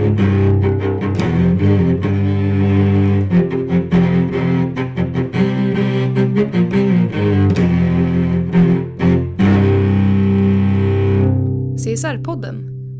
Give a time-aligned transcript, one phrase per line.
[0.00, 0.14] CSR-podden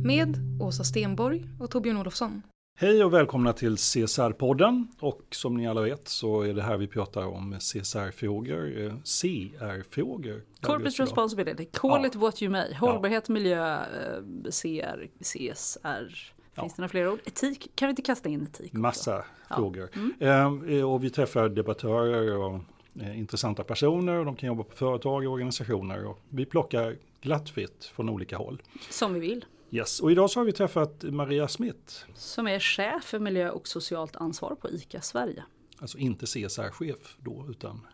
[0.05, 2.43] med Åsa Stenborg och Torbjörn Olofsson.
[2.79, 4.87] Hej och välkomna till CSR-podden.
[5.01, 10.43] Och som ni alla vet så är det här vi pratar om CSR-frågor, eh, CR-frågor.
[10.61, 12.07] Corporate responsibility, call ja.
[12.07, 12.75] it what you may.
[12.75, 13.33] Hållbarhet, ja.
[13.33, 13.81] miljö, eh,
[14.51, 16.40] CR, CSR.
[16.61, 16.77] Finns ja.
[16.77, 17.21] det några fler ord?
[17.25, 18.67] Etik, kan vi inte kasta in etik?
[18.67, 18.79] Också?
[18.79, 19.25] Massa
[19.57, 19.89] frågor.
[20.21, 20.69] Mm.
[20.69, 22.61] Eh, och vi träffar debattörer och
[23.01, 26.07] eh, intressanta personer och de kan jobba på företag och organisationer.
[26.07, 28.63] Och vi plockar glattfitt från olika håll.
[28.91, 29.45] Som vi vill.
[29.71, 32.05] Yes, och idag så har vi träffat Maria Smith.
[32.15, 35.45] Som är chef för miljö och socialt ansvar på ICA Sverige.
[35.79, 37.87] Alltså inte CSR-chef då utan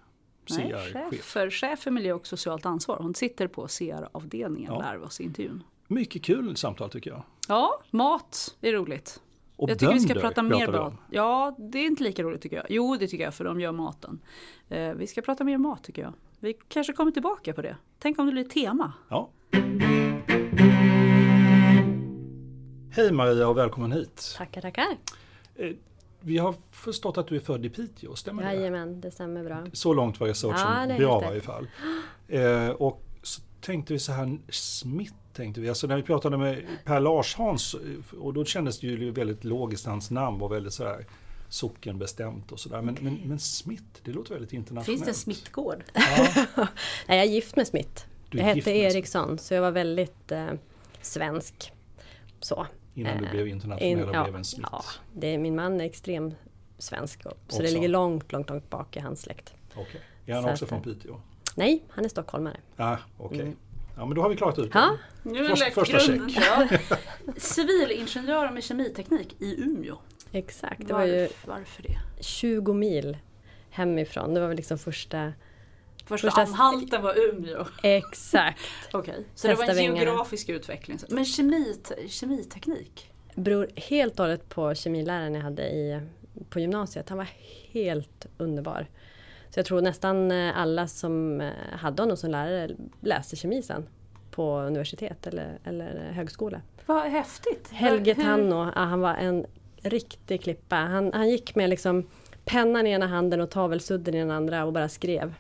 [0.47, 1.11] CR-chef.
[1.11, 2.99] Chef för, chef för miljö och socialt ansvar.
[2.99, 4.81] Hon sitter på CR-avdelningen ja.
[4.81, 5.63] lär oss i intervjun.
[5.89, 7.23] Mycket kul samtal tycker jag.
[7.49, 9.21] Ja, mat är roligt.
[9.57, 10.99] Och jag tycker vi ska prata mer om.
[11.11, 12.67] Ja, det är inte lika roligt tycker jag.
[12.69, 14.21] Jo, det tycker jag för de gör maten.
[14.69, 16.13] Eh, vi ska prata mer om mat tycker jag.
[16.41, 17.77] Vi kanske kommer tillbaka på det.
[17.99, 18.93] Tänk om det blir tema.
[19.09, 19.31] Ja.
[22.93, 24.35] Hej Maria och välkommen hit.
[24.37, 24.97] Tackar, tackar.
[25.55, 25.71] Eh,
[26.21, 28.55] vi har förstått att du är född i Piteå, stämmer det?
[28.55, 29.67] Jajamän, det stämmer bra.
[29.73, 31.69] Så långt var researchen ja, bra i varje fall.
[32.29, 35.69] Eh, och så tänkte vi så här, Smith tänkte vi.
[35.69, 39.87] Alltså när vi pratade med Per Larshans eh, och då kändes det ju väldigt logiskt,
[39.87, 41.07] hans namn var väldigt så här
[41.49, 42.83] sockenbestämt och sådär.
[42.83, 43.05] Men, okay.
[43.05, 44.87] men, men Smith, det låter väldigt internationellt.
[44.87, 45.85] Finns det en Smithgård?
[45.95, 46.29] Ja.
[47.07, 48.05] Nej, jag är gift med Smith.
[48.31, 50.47] jag hette Eriksson så jag var väldigt eh,
[51.01, 51.73] svensk.
[52.41, 52.67] Så.
[52.95, 54.69] Innan du blev internationell och In, ja, blev en Smith?
[54.73, 56.35] Ja, det, min man är extrem
[56.79, 57.23] svensk.
[57.23, 57.63] Så också.
[57.63, 59.55] det ligger långt, långt, långt bak i hans släkt.
[59.77, 60.01] Okay.
[60.27, 61.21] Är han så också att, från Piteå?
[61.55, 62.57] Nej, han är stockholmare.
[62.77, 63.41] Ah, okay.
[63.41, 63.57] Mm.
[63.97, 64.99] Ja men då har vi klarat ut det.
[65.23, 66.21] Nu är första check.
[66.29, 66.69] Ja.
[67.37, 69.99] Civilingenjör med kemiteknik i Umeå.
[70.33, 70.87] Exakt.
[70.87, 72.23] Det var ju varför det?
[72.23, 73.17] 20 mil
[73.71, 74.35] hemifrån.
[74.35, 75.33] Det var väl liksom första
[76.07, 77.67] Första, första anhalten var Umeå?
[77.83, 78.61] Exakt.
[78.93, 79.25] Okej, okay.
[79.35, 80.61] så Testa det var en geografisk vingarna.
[80.61, 80.99] utveckling.
[81.09, 83.11] Men kemit, kemiteknik?
[83.35, 86.01] Beror helt och hållet på kemiläraren jag hade i,
[86.51, 87.09] på gymnasiet.
[87.09, 87.29] Han var
[87.73, 88.87] helt underbar.
[89.57, 93.87] Så jag tror nästan alla som hade honom som lärare läste kemi sen
[94.31, 96.61] på universitet eller, eller högskola.
[96.87, 97.69] Vad häftigt!
[97.73, 99.47] Helge Tanno, ja, han var en
[99.83, 100.77] riktig klippa.
[100.77, 102.07] Han, han gick med liksom
[102.45, 105.35] pennan i ena handen och tavelsudden i den andra och bara skrev.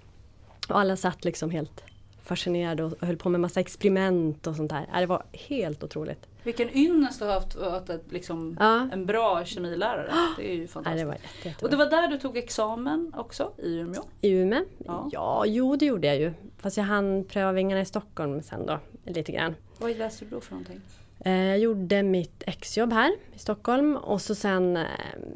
[0.68, 1.84] Och alla satt liksom helt
[2.22, 5.00] fascinerade och höll på med massa experiment och sånt där.
[5.00, 6.26] Det var helt otroligt.
[6.46, 8.88] Vilken ynnest att ha haft, haft ett, liksom, ja.
[8.92, 10.12] en bra kemilärare.
[10.36, 11.00] Det är ju fantastiskt.
[11.00, 14.02] Ja, det var jätte, jätte och det var där du tog examen också, i Umeå?
[14.20, 14.64] I Umeå?
[14.84, 15.08] Ja.
[15.12, 16.32] ja, jo det gjorde jag ju.
[16.58, 19.54] Fast jag hann pröva vingarna i Stockholm sen då, lite grann.
[19.78, 20.80] Vad läste du då för någonting?
[21.24, 24.84] Eh, jag gjorde mitt exjobb här i Stockholm och så sen eh,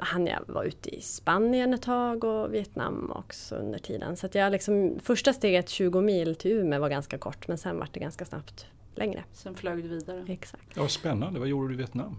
[0.00, 4.16] hann jag vara ute i Spanien ett tag och Vietnam också under tiden.
[4.16, 7.78] Så att jag liksom, första steget 20 mil till Umeå var ganska kort men sen
[7.78, 9.24] var det ganska snabbt längre.
[9.32, 10.24] Sen flög du vidare?
[10.28, 10.64] Exakt.
[10.74, 12.16] Ja, spännande, vad gjorde du i Vietnam?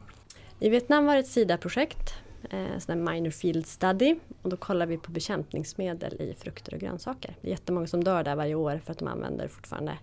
[0.59, 2.13] I Vietnam var det ett SIDA-projekt,
[2.49, 4.15] eh, sån minor field study.
[4.41, 7.35] Och då kollar vi på bekämpningsmedel i frukter och grönsaker.
[7.41, 9.97] Det är jättemånga som dör där varje år för att de använder fortfarande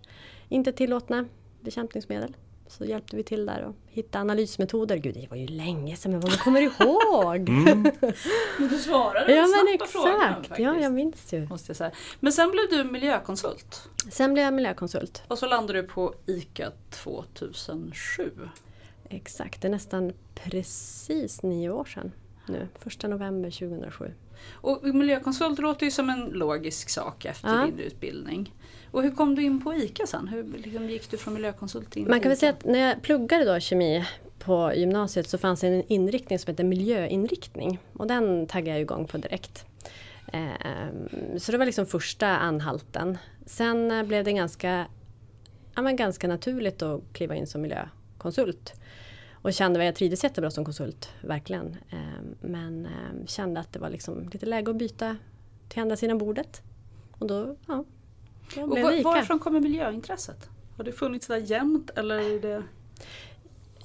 [0.48, 1.24] inte tillåtna
[1.60, 2.36] bekämpningsmedel.
[2.68, 4.96] Så hjälpte vi till där och hitta analysmetoder.
[4.96, 7.48] Gud, det var ju länge sedan men vad kommer ihåg!
[7.48, 7.82] Mm.
[8.58, 9.92] men du svarade ja, men exakt.
[9.92, 11.46] på frågan Ja, jag minns ju.
[11.46, 11.90] Måste jag säga.
[12.20, 13.88] Men sen blev du miljökonsult.
[14.10, 15.22] Sen blev jag miljökonsult.
[15.28, 18.30] Och så landade du på ICA 2007.
[19.08, 22.12] Exakt, det är nästan precis nio år sedan.
[22.48, 24.12] nu, första november 2007.
[24.50, 27.66] Och miljökonsult låter ju som en logisk sak efter ja.
[27.66, 28.54] din utbildning.
[28.98, 30.28] Och hur kom du in på ICA sen?
[30.28, 33.44] Hur liksom, gick du från miljökonsult in Man kan väl säga att när jag pluggade
[33.44, 34.04] då kemi
[34.38, 37.78] på gymnasiet så fanns det en inriktning som heter miljöinriktning.
[37.92, 39.66] Och den taggade jag igång på direkt.
[40.32, 43.18] Ehm, så det var liksom första anhalten.
[43.46, 44.86] Sen eh, blev det ganska,
[45.74, 48.72] ja, men ganska naturligt att kliva in som miljökonsult.
[49.32, 51.76] Och kände att jag trivdes jättebra som konsult, verkligen.
[51.90, 55.16] Ehm, men ehm, kände att det var liksom lite läge att byta
[55.68, 56.62] till andra sidan bordet.
[57.18, 57.84] Och då, ja,
[58.56, 60.48] och var, Varifrån kommer miljöintresset?
[60.76, 62.62] Har det funnits där jämt eller är det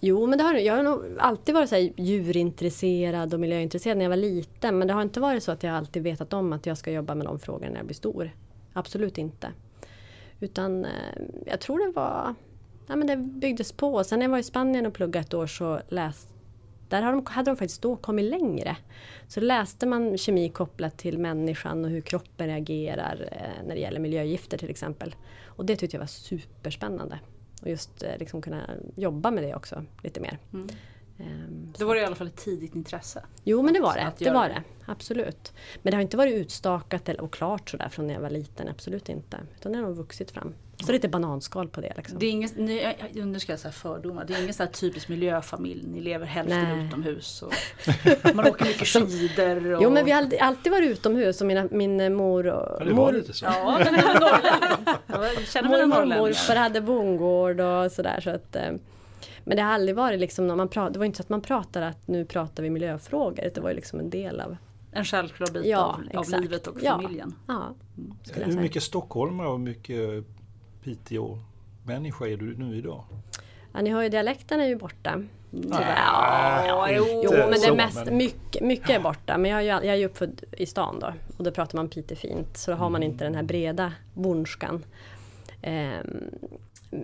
[0.06, 4.06] Jo, men det har, jag har nog alltid varit så här djurintresserad och miljöintresserad när
[4.06, 4.78] jag var liten.
[4.78, 7.16] Men det har inte varit så att jag alltid vetat om att jag ska jobba
[7.16, 8.32] med de frågorna när jag blir stor.
[8.74, 9.52] Absolut inte.
[10.40, 10.92] Utan eh,
[11.46, 12.36] jag tror det var...
[12.88, 14.04] Ja, men det byggdes på.
[14.04, 16.33] Sen när jag var i Spanien och pluggade ett år så läste
[16.94, 18.78] där hade de faktiskt då kommit längre.
[19.28, 24.00] Så läste man kemi kopplat till människan och hur kroppen reagerar eh, när det gäller
[24.00, 25.16] miljögifter till exempel.
[25.46, 27.20] Och det tyckte jag var superspännande.
[27.62, 30.38] Och just eh, liksom kunna jobba med det också lite mer.
[30.54, 30.68] Mm.
[31.20, 33.24] Um, Då var det i alla fall ett tidigt intresse?
[33.44, 34.64] Jo men det var det, det var det.
[34.86, 35.54] Absolut.
[35.82, 39.10] Men det har inte varit utstakat och klart sådär från när jag var liten, absolut
[39.10, 39.40] inte.
[39.60, 40.54] Utan det har nog vuxit fram.
[40.86, 41.94] Så lite bananskal på det.
[41.98, 42.20] Liksom.
[42.20, 42.50] Det är ingen,
[43.32, 46.88] nu ska jag säga fördomar, det är ingen här typisk miljöfamilj, ni lever hälften Nej.
[46.88, 47.42] utomhus.
[47.42, 47.54] Och
[48.36, 49.74] man åker mycket skidor.
[49.74, 49.84] Och...
[49.84, 52.78] Jo men vi har alltid varit utomhus och mina, min mor och...
[52.80, 53.46] Ja, det var lite så.
[53.46, 53.94] Ja, men
[55.08, 58.20] jag känner mig Mormor och morfar hade bondgård och sådär.
[58.22, 58.72] Så att, eh,
[59.44, 61.42] men det har aldrig varit liksom, när man pratar, det var inte så att man
[61.42, 63.52] pratade att nu pratar vi miljöfrågor.
[63.56, 64.58] Det var ju liksom en del av
[64.96, 67.36] en självklar bit ja, av, av, livet och familjen.
[67.48, 68.52] Ja, mm.
[68.52, 70.26] Hur mycket stockholmare och mycket
[70.84, 73.04] Piteå-människa är du nu idag?
[73.74, 75.24] Ja, ni hör ju dialekten är ju borta.
[75.52, 76.68] Tyvärr.
[76.68, 79.38] Ja, jo, men det mest, mycket, mycket är borta.
[79.38, 81.14] Men jag är, ju, jag är ju uppfödd i stan då.
[81.38, 82.58] Och då pratar man pitefint.
[82.58, 84.86] Så då har man inte den här breda bornskan.
[85.62, 86.30] Ehm,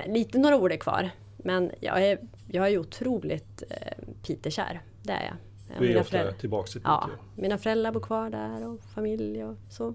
[0.08, 1.10] lite några ord är kvar.
[1.44, 4.82] Men jag är, jag är otroligt eh, Piteå-kär.
[5.04, 5.36] Det är jag.
[5.80, 6.92] Du är mina ofta tillbaka till Piteå?
[6.92, 9.94] Ja, mina föräldrar bor kvar där och familj och så.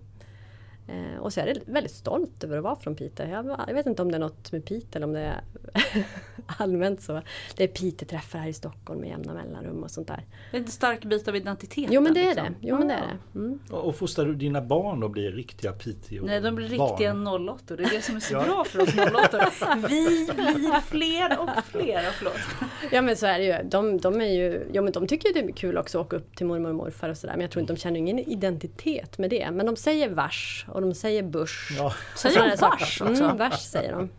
[0.87, 3.29] Eh, och så är det väldigt stolt över att vara från Piteå.
[3.29, 5.41] Jag, jag, vet inte om det är något med Piteå eller om det är
[6.47, 7.23] allmänt så.
[7.57, 10.25] Det är Piteå-träffar här i Stockholm med jämna mellanrum och sånt där.
[10.51, 11.93] Det är en stark bit av identiteten.
[11.93, 12.45] Jo men det är liksom.
[12.45, 12.55] det.
[12.61, 13.39] Jo, men det, är det.
[13.39, 13.59] Mm.
[13.71, 17.83] Och fostrar du dina barn att bli riktiga Piteå Nej de blir riktiga 08 Det
[17.83, 18.95] är det som är så bra för oss
[19.25, 19.51] 08
[19.89, 22.03] Vi blir fler och fler.
[22.13, 22.35] Förlåt.
[22.93, 23.69] Ja men så är det ju.
[23.69, 26.37] De, de, är ju, ja, men de tycker det är kul också att åka upp
[26.37, 27.35] till mormor och morfar och sådär.
[27.35, 29.51] Men jag tror inte de känner ingen identitet med det.
[29.51, 31.73] Men de säger vars och de säger bush.
[31.79, 31.94] Ja.
[32.17, 33.25] Säger de vars också?
[33.25, 34.11] Mm, vars säger de.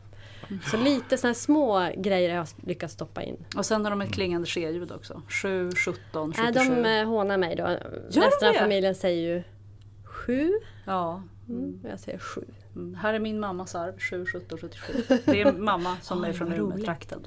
[0.72, 3.46] Så lite sådana små grejer har jag lyckats stoppa in.
[3.58, 5.22] Och sen har de ett klingande skeljud också.
[5.30, 6.44] 7, 17, 77.
[6.44, 7.64] Nej, de eh, hånar mig då.
[7.64, 9.44] Gör Resten av familjen säger ju
[10.04, 10.54] 7.
[10.86, 11.24] Ja.
[11.50, 12.42] Mm, jag säger 7.
[12.76, 12.96] Mm.
[12.96, 14.94] Här är min mammas arv, 7, 17, 77.
[15.26, 17.20] Det är mamma som är från Umeå-trakten.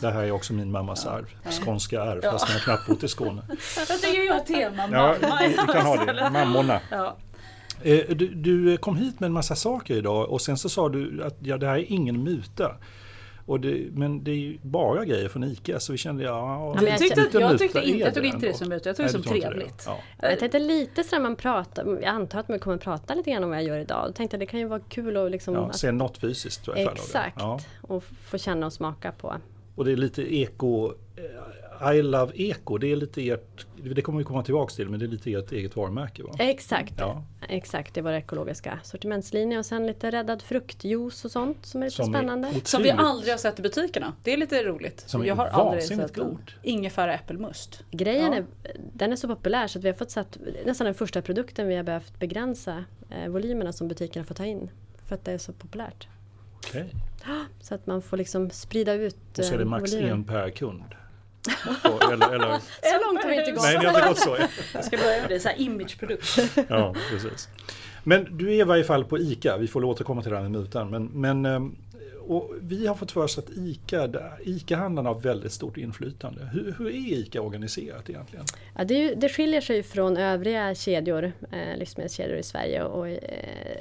[0.00, 1.26] Det här är också min mammas arv,
[1.64, 2.30] skånska arv, ja.
[2.30, 3.42] fast jag har knappt bott i Skåne.
[3.88, 5.16] Jag tycker jag har tema mamma.
[5.20, 6.80] Ja, vi kan ha det, mammorna.
[6.90, 7.16] Ja.
[7.82, 11.22] Eh, du, du, kom hit med en massa saker idag och sen så sa du
[11.24, 12.76] att ja, det här är ingen muta.
[13.46, 16.88] Och det, men det är ju bara grejer från ICA så vi kände ja, ja
[16.88, 19.12] jag, tyckte, jag, jag tyckte inte, jag tog inte det som muta, jag tog det
[19.12, 19.82] som trevligt.
[19.86, 19.98] Ja.
[20.20, 23.50] Jag tänkte lite så man pratar, jag antar att man kommer prata lite grann om
[23.50, 24.08] vad jag gör idag.
[24.08, 25.54] Jag tänkte att det kan ju vara kul att liksom...
[25.54, 26.68] Ja, se något fysiskt.
[26.76, 27.60] Exakt, ja.
[27.82, 29.34] och få känna och smaka på.
[29.74, 30.92] Och det är lite eko
[31.94, 35.06] i Love Eco, det är lite ert, det kommer vi komma tillbaka till, men det
[35.06, 36.30] är lite ert eget varumärke va?
[36.38, 37.22] Exakt, ja.
[37.48, 41.86] exakt det är vår ekologiska sortimentslinje och sen lite räddad fruktjuice och sånt som är
[41.86, 42.48] lite som spännande.
[42.48, 44.12] Är som vi aldrig har sett i butikerna.
[44.22, 45.04] Det är lite roligt.
[45.06, 46.52] Som jag har aldrig sett god.
[46.62, 47.84] Ingefära äppelmust.
[47.90, 48.38] Grejen ja.
[48.38, 48.44] är,
[48.92, 51.76] den är så populär så att vi har fått satt, nästan den första produkten vi
[51.76, 54.70] har behövt begränsa eh, volymerna som butikerna får ta in.
[55.06, 56.08] För att det är så populärt.
[56.58, 56.84] Okay.
[57.60, 60.12] Så att man får liksom sprida ut Och så är det eh, max volymen.
[60.12, 60.84] en per kund?
[62.12, 62.58] Eller, eller...
[62.82, 63.62] Så långt har vi inte gått.
[63.62, 64.36] Nej, ni har inte gått så.
[64.74, 66.38] Jag ska börja med det, så här imageprodukt.
[66.68, 67.48] ja, precis.
[68.04, 70.52] Men du är i varje fall på ICA, vi får återkomma till det här med
[70.52, 70.90] mutan.
[70.90, 71.76] Men, men ehm,
[72.28, 74.08] och vi har fått för oss att ICA,
[74.44, 76.48] ICA-handlarna har väldigt stort inflytande.
[76.52, 78.44] Hur, hur är ICA organiserat egentligen?
[78.76, 82.82] Ja, det, det skiljer sig från övriga kedjor, eh, livsmedelskedjor i Sverige.
[82.82, 83.18] Och, eh,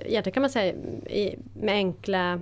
[0.06, 0.74] egentligen kan man säga
[1.10, 2.42] i, med enkla,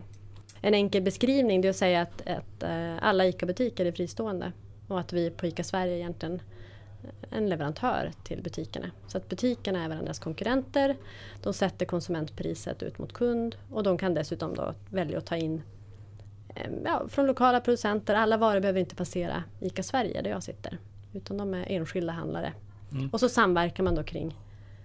[0.62, 4.52] en enkel beskrivning, det är att säga att, att eh, alla ICA-butiker är fristående.
[4.88, 6.42] Och att vi på ICA Sverige är egentligen
[7.30, 8.92] en leverantör till butikerna.
[9.08, 10.98] Så att butikerna är varandras konkurrenter.
[11.44, 15.62] De sätter konsumentpriset ut mot kund och de kan dessutom då välja att ta in
[16.56, 18.16] eh, ja, från lokala producenter.
[18.16, 20.78] Alla varor behöver inte passera ICA Sverige där jag sitter.
[21.14, 22.54] Utan de är enskilda handlare.
[22.92, 23.10] Mm.
[23.10, 24.40] Och så samverkar man då kring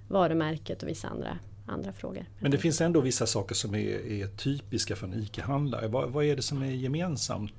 [0.09, 1.39] varumärket och vissa andra,
[1.71, 2.25] andra frågor.
[2.39, 5.89] Men det finns ändå vissa saker som är, är typiska för en ICA-handlare.
[5.89, 7.53] Vad, vad, är det som är gemensamt?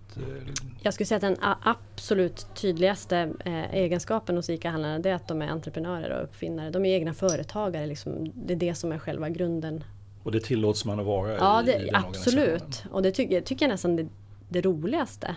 [0.81, 5.47] Jag skulle säga att den absolut tydligaste eh, egenskapen hos ICA-handlarna är att de är
[5.47, 6.69] entreprenörer och uppfinnare.
[6.69, 7.85] De är egna företagare.
[7.85, 8.31] Liksom.
[8.35, 9.83] Det är det som är själva grunden.
[10.23, 12.83] Och det tillåts man att vara ja, det, i, i den Absolut.
[12.91, 14.07] Och det tycker, tycker jag nästan det,
[14.49, 15.35] det roligaste.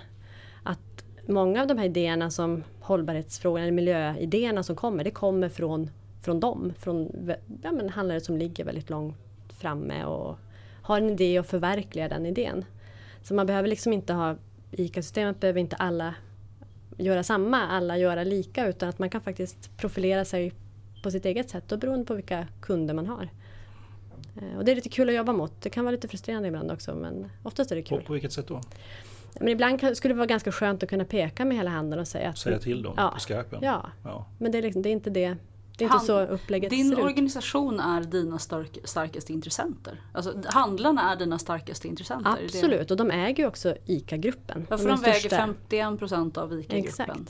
[0.63, 5.91] Att många av de här idéerna som hållbarhetsfrågorna, eller miljöidéerna som kommer, det kommer från,
[6.25, 6.73] från dem.
[6.79, 7.31] Från
[7.63, 9.17] ja, men handlare som ligger väldigt långt
[9.59, 10.39] framme och
[10.83, 12.65] har en idé och förverkligar den idén.
[13.23, 14.37] Så man behöver liksom inte ha
[14.71, 16.15] ICA-systemet behöver inte alla
[16.99, 20.53] göra samma, alla göra lika utan att man kan faktiskt profilera sig
[21.03, 23.29] på sitt eget sätt och beroende på vilka kunder man har.
[24.37, 25.63] Eh, och det är lite kul att jobba mot.
[25.63, 27.99] Det kan vara lite frustrerande ibland också men oftast är det kul.
[27.99, 28.61] På, på vilket sätt då?
[29.41, 32.29] Men ibland skulle det vara ganska skönt att kunna peka med hela handen och säga
[32.29, 32.39] att...
[32.39, 33.59] Säga till dem ja, på skarpen?
[33.63, 33.91] Ja.
[34.05, 34.27] ja.
[34.39, 35.37] men det är, liksom, det är inte det
[35.79, 40.01] det är inte så upplägget Din ser organisation är dina stark, starkaste intressenter.
[40.13, 42.39] Alltså, handlarna är dina starkaste intressenter.
[42.45, 44.67] Absolut, och de äger ju också ICA-gruppen.
[44.71, 47.29] Ja, för de, de väger 51 procent av ICA-gruppen.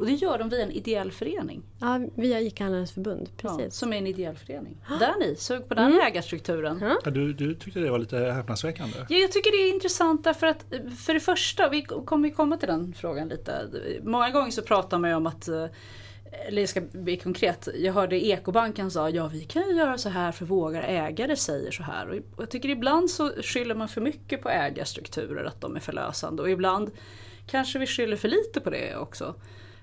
[0.00, 1.62] Och det gör de via en ideell förening.
[1.80, 3.28] Ja, via ICA-handlarnas förbund.
[3.36, 3.60] Precis.
[3.60, 4.76] Ja, som är en ideell förening.
[5.00, 6.00] Där ni, sug på den mm.
[6.00, 6.78] ägarstrukturen.
[7.04, 8.96] Ja, du, du tyckte det var lite häpnadsväckande?
[9.08, 10.64] Ja, jag tycker det är intressant därför att
[10.98, 13.68] för det första, vi kommer ju komma till den frågan lite.
[14.02, 15.48] Många gånger så pratar man ju om att
[16.32, 20.08] eller jag ska bli konkret, jag hörde Ekobanken sa ja vi kan ju göra så
[20.08, 22.08] här för vågar ägare säger så här.
[22.08, 26.42] Och jag tycker ibland så skyller man för mycket på ägarstrukturer, att de är förlösande
[26.42, 26.90] och ibland
[27.46, 29.34] kanske vi skyller för lite på det också.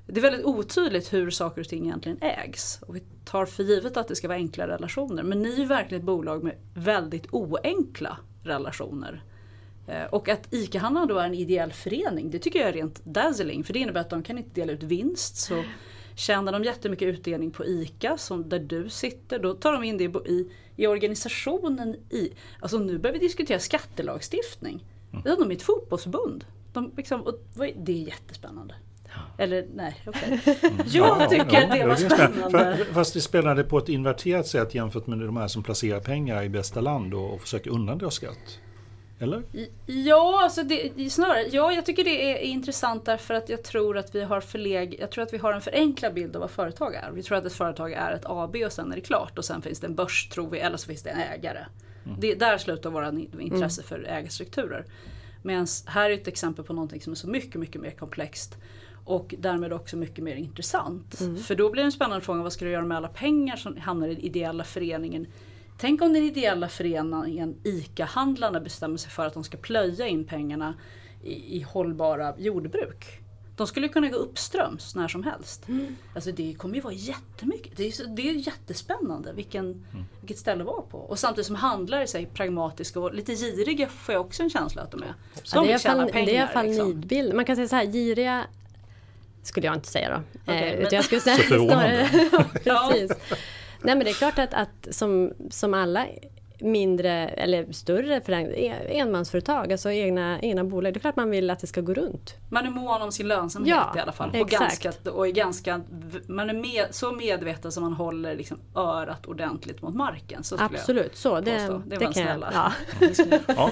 [0.05, 2.79] Det är väldigt otydligt hur saker och ting egentligen ägs.
[2.81, 5.23] Och vi tar för givet att det ska vara enkla relationer.
[5.23, 9.23] Men ni är verkligen ett bolag med väldigt oenkla relationer.
[9.87, 13.63] Eh, och att ICA-handlarna då är en ideell förening, det tycker jag är rent dazzling.
[13.63, 15.37] För det innebär att de kan inte dela ut vinst.
[15.37, 15.63] Så
[16.17, 20.03] Tjänar de jättemycket utdelning på ICA, som där du sitter, då tar de in det
[20.03, 21.95] i, i organisationen.
[22.09, 24.85] I, alltså nu börjar vi diskutera skattelagstiftning.
[25.13, 25.23] Mm.
[25.23, 26.45] De är ett fotbollsförbund.
[26.73, 27.33] De liksom,
[27.75, 28.75] det är jättespännande.
[29.37, 30.39] Eller nej, okej.
[30.41, 30.69] Okay.
[30.71, 30.85] Mm.
[30.87, 32.85] Jag tycker ja, det var spännande.
[32.93, 36.49] Fast det spännande på ett inverterat sätt jämfört med de här som placerar pengar i
[36.49, 38.59] bästa land och, och försöker undandra skatt.
[39.19, 39.43] Eller?
[39.85, 44.15] Ja, alltså det, snarare, ja, jag tycker det är intressant därför att jag tror att
[44.15, 47.11] vi har förleg, jag tror att vi har en förenklad bild av vad företag är.
[47.11, 49.61] Vi tror att ett företag är ett AB och sen är det klart och sen
[49.61, 51.65] finns det en börs tror vi, eller så finns det en ägare.
[52.05, 52.19] Mm.
[52.19, 53.09] Det, där slutar våra
[53.39, 53.87] intresse mm.
[53.87, 54.85] för ägarstrukturer.
[55.41, 58.57] Medan här är ett exempel på någonting som är så mycket, mycket mer komplext
[59.05, 61.21] och därmed också mycket mer intressant.
[61.21, 61.37] Mm.
[61.37, 63.77] För då blir det en spännande fråga, vad ska du göra med alla pengar som
[63.77, 65.27] hamnar i den ideella föreningen
[65.77, 70.73] Tänk om den ideella föreningen ICA-handlarna bestämmer sig för att de ska plöja in pengarna
[71.23, 73.21] i, i hållbara jordbruk.
[73.55, 75.67] De skulle kunna gå uppströms när som helst.
[75.67, 75.95] Mm.
[76.15, 77.77] Alltså det kommer ju vara jättemycket.
[77.77, 80.05] Det är, det är jättespännande vilken, mm.
[80.19, 80.97] vilket ställe att vara på.
[80.97, 84.91] Och samtidigt som handlare är pragmatiska och lite giriga får jag också en känsla att
[84.91, 85.13] de är.
[85.53, 86.25] De vill tjäna pengar.
[86.25, 86.87] Det är i alla fall liksom.
[86.87, 87.33] nidbild.
[87.33, 88.45] Man kan säga så här, giriga
[89.43, 90.41] skulle jag inte säga då.
[90.41, 90.87] Okay, eh, men...
[90.91, 92.09] jag skulle säga, så förvånande.
[92.63, 93.11] precis.
[93.81, 96.07] Nej men det är klart att, att som, som alla
[96.59, 98.33] mindre eller större för
[98.91, 100.93] enmansföretag, alltså egna, egna bolag.
[100.93, 102.35] Det är klart man vill att det ska gå runt.
[102.49, 104.41] Man är mån om sin lönsamhet ja, i alla fall.
[104.41, 105.81] Och, ganska, och är ganska,
[106.27, 110.43] man är med, så medveten som man håller liksom örat ordentligt mot marken.
[110.43, 112.43] Så Absolut, så det, det, det var kan jag.
[112.53, 112.71] Ja.
[113.47, 113.71] ja.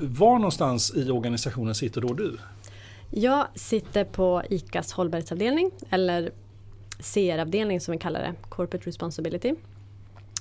[0.00, 2.38] Var någonstans i organisationen sitter då du?
[3.10, 6.32] Jag sitter på ICAs hållbarhetsavdelning eller
[6.98, 9.54] CR-avdelning som vi kallar det, Corporate Responsibility.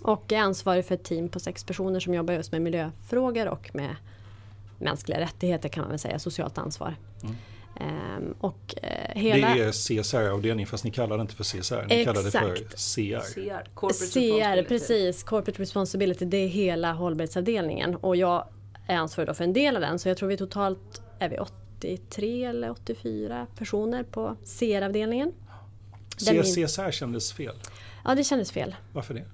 [0.02, 3.70] Och är ansvarig för ett team på sex personer som jobbar just med miljöfrågor och
[3.74, 3.96] med
[4.78, 6.96] mänskliga rättigheter kan man väl säga, socialt ansvar.
[7.24, 7.36] Mm.
[7.80, 9.54] Um, och, uh, hela...
[9.56, 12.06] Det är CSR-avdelning fast ni kallar det inte för CSR, ni Exakt.
[12.06, 13.34] kallar det för CR.
[13.34, 18.48] CR, corporate CR precis, Corporate Responsibility, det är hela hållbarhetsavdelningen och jag
[18.88, 22.46] är ansvarig för en del av den så jag tror vi totalt är vi 83
[22.46, 25.34] eller 84 personer på CR-avdelningen.
[26.18, 27.56] CSR kändes fel?
[28.06, 28.76] Ja, det kändes fel.
[28.94, 29.26] Varför det?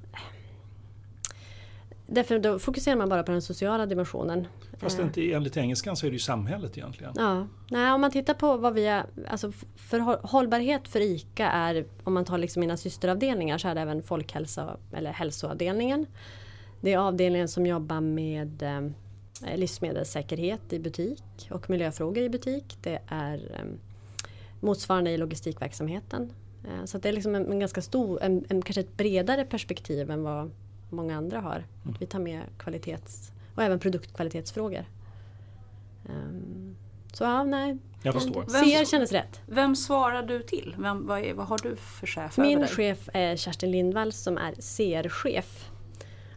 [2.14, 4.48] Därför då fokuserar man bara på den sociala dimensionen.
[4.78, 5.06] Fast eh.
[5.06, 7.14] inte enligt engelskan så är det ju samhället egentligen.
[7.16, 11.86] Ja, Nej, om man tittar på vad vi har, alltså för hållbarhet för ICA är,
[12.04, 16.06] om man tar liksom mina systeravdelningar så är det även folkhälsa eller hälsoavdelningen.
[16.82, 22.78] Det är avdelningen som jobbar med eh, livsmedelssäkerhet i butik och miljöfrågor i butik.
[22.82, 23.66] Det är eh,
[24.60, 26.34] motsvarande i logistikverksamheten.
[26.68, 30.12] Eh, så det är liksom en, en ganska stor, en, en, kanske ett bredare perspektiv
[30.12, 30.52] än vad
[30.90, 31.56] många andra har.
[31.56, 31.94] Mm.
[31.94, 34.86] Att vi tar med kvalitets och även produktkvalitetsfrågor.
[36.10, 36.76] Um,
[37.14, 37.78] så ja, nej.
[38.04, 38.46] Jag förstår.
[38.52, 39.42] Vem, CR kändes rätt.
[39.46, 40.76] Vem svarar du till?
[40.78, 42.76] Vem, vad, är, vad har du för chef Min över dig?
[42.76, 45.70] chef är Kerstin Lindvall som är CR-chef.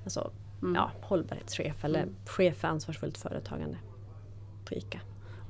[0.05, 0.31] Alltså
[0.63, 0.75] mm.
[0.75, 2.15] ja, hållbarhetschef eller mm.
[2.27, 3.77] chef för ansvarsfullt företagande
[4.65, 5.01] på ICA.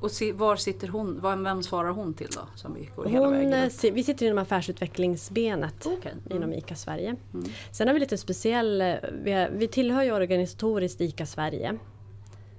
[0.04, 1.20] Och var sitter hon?
[1.44, 2.40] Vem svarar hon till då?
[2.54, 6.12] Som vi, går hela vägen eh, vi sitter inom affärsutvecklingsbenet okay.
[6.12, 6.37] mm.
[6.37, 7.16] inom ICA Sverige.
[7.34, 7.46] Mm.
[7.73, 11.78] Sen har vi lite speciell, eh, vi, är, vi tillhör ju organisatoriskt ICA Sverige.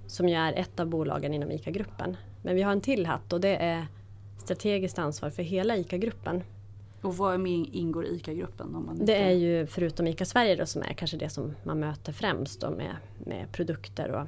[0.08, 2.18] Som ju är ett av bolagen inom ICA-gruppen.
[2.42, 3.88] Men vi har en till hatt och det är
[4.44, 6.44] strategiskt ansvar för hela ICA-gruppen.
[7.02, 8.90] Och vad ingår i ICA-gruppen?
[9.02, 12.62] Det är ju förutom ICA Sverige då, som är kanske det som man möter främst
[12.62, 14.28] då med, med produkter och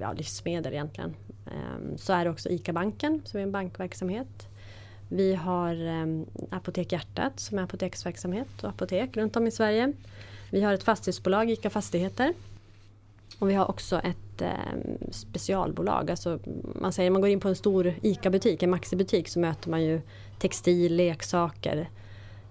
[0.00, 1.14] ja, livsmedel egentligen.
[1.46, 4.48] Ehm, så är det också ICA-banken som är en bankverksamhet.
[5.08, 9.92] Vi har ehm, Apotek Hjärtat som är apoteksverksamhet och apotek runt om i Sverige.
[10.50, 12.34] Vi har ett fastighetsbolag, ICA Fastigheter.
[13.38, 16.10] Och vi har också ett ehm, specialbolag.
[16.10, 16.38] Alltså
[16.80, 20.00] man säger man går in på en stor ICA-butik, en Maxi-butik, så möter man ju
[20.38, 21.88] textil, leksaker,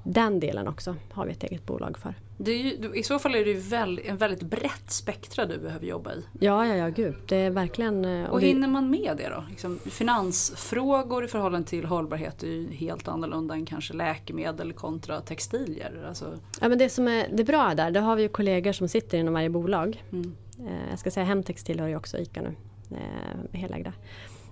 [0.04, 2.16] den delen också har vi ett eget bolag för.
[2.38, 6.14] Ju, I så fall är det ju väl, en väldigt brett spektra du behöver jobba
[6.14, 6.24] i.
[6.40, 7.16] Ja, ja, ja, gud.
[7.28, 8.06] Det är verkligen...
[8.06, 9.44] Eh, och, och hinner man med det då?
[9.50, 16.06] Liksom, finansfrågor i förhållande till hållbarhet är ju helt annorlunda än kanske läkemedel kontra textilier.
[16.08, 16.40] Alltså...
[16.62, 19.18] Ja, men det som är det bra där, det har vi ju kollegor som sitter
[19.18, 20.04] inom varje bolag.
[20.12, 20.36] Mm.
[20.60, 22.56] Eh, jag ska säga Hemtex tillhör ju också ICA nu,
[22.92, 23.94] eh, helägda.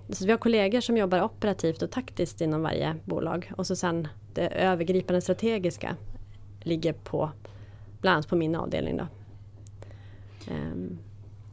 [0.09, 4.07] Så vi har kollegor som jobbar operativt och taktiskt inom varje bolag och så sen
[4.33, 5.95] det övergripande strategiska
[6.63, 7.31] ligger på
[8.03, 8.97] bland annat på min avdelning.
[8.97, 9.07] Då.
[10.51, 10.99] Um.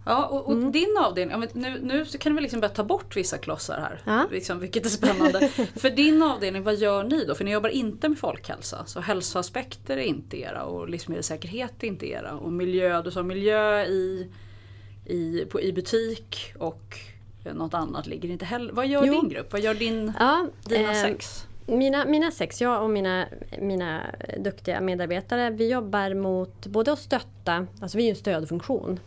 [0.05, 0.73] Ja, och, och mm.
[0.73, 4.29] din avdelning, nu, nu kan vi liksom börja ta bort vissa klossar här, ja.
[4.31, 5.49] liksom, vilket är spännande.
[5.77, 7.35] För din avdelning, vad gör ni då?
[7.35, 12.07] För ni jobbar inte med folkhälsa, så hälsoaspekter är inte era och livsmedelssäkerhet är inte
[12.07, 12.33] era.
[12.33, 14.31] Och miljö, du sa miljö i,
[15.05, 16.99] i, på, i butik och
[17.55, 18.73] något annat ligger inte heller.
[18.73, 19.13] Vad gör jo.
[19.13, 19.53] din grupp?
[19.53, 21.47] Vad gör din, ja, dina eh, sex?
[21.71, 23.27] Mina, mina sex, jag och mina,
[23.59, 24.03] mina
[24.39, 29.01] duktiga medarbetare, vi jobbar mot både att stötta, alltså vi är en stödfunktion.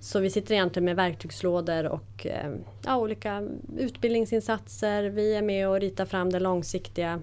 [0.00, 2.50] Så vi sitter egentligen med verktygslådor och eh,
[2.84, 5.04] ja, olika utbildningsinsatser.
[5.04, 7.20] Vi är med och ritar fram den långsiktiga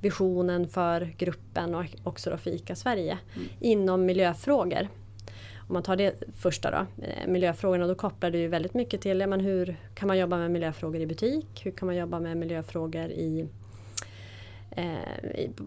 [0.00, 3.48] visionen för gruppen och också då för ICA Sverige mm.
[3.60, 4.88] inom miljöfrågor.
[5.68, 9.20] Om man tar det första då, eh, miljöfrågorna, då kopplar det ju väldigt mycket till
[9.20, 11.60] ja, men hur kan man jobba med miljöfrågor i butik?
[11.64, 13.48] Hur kan man jobba med miljöfrågor i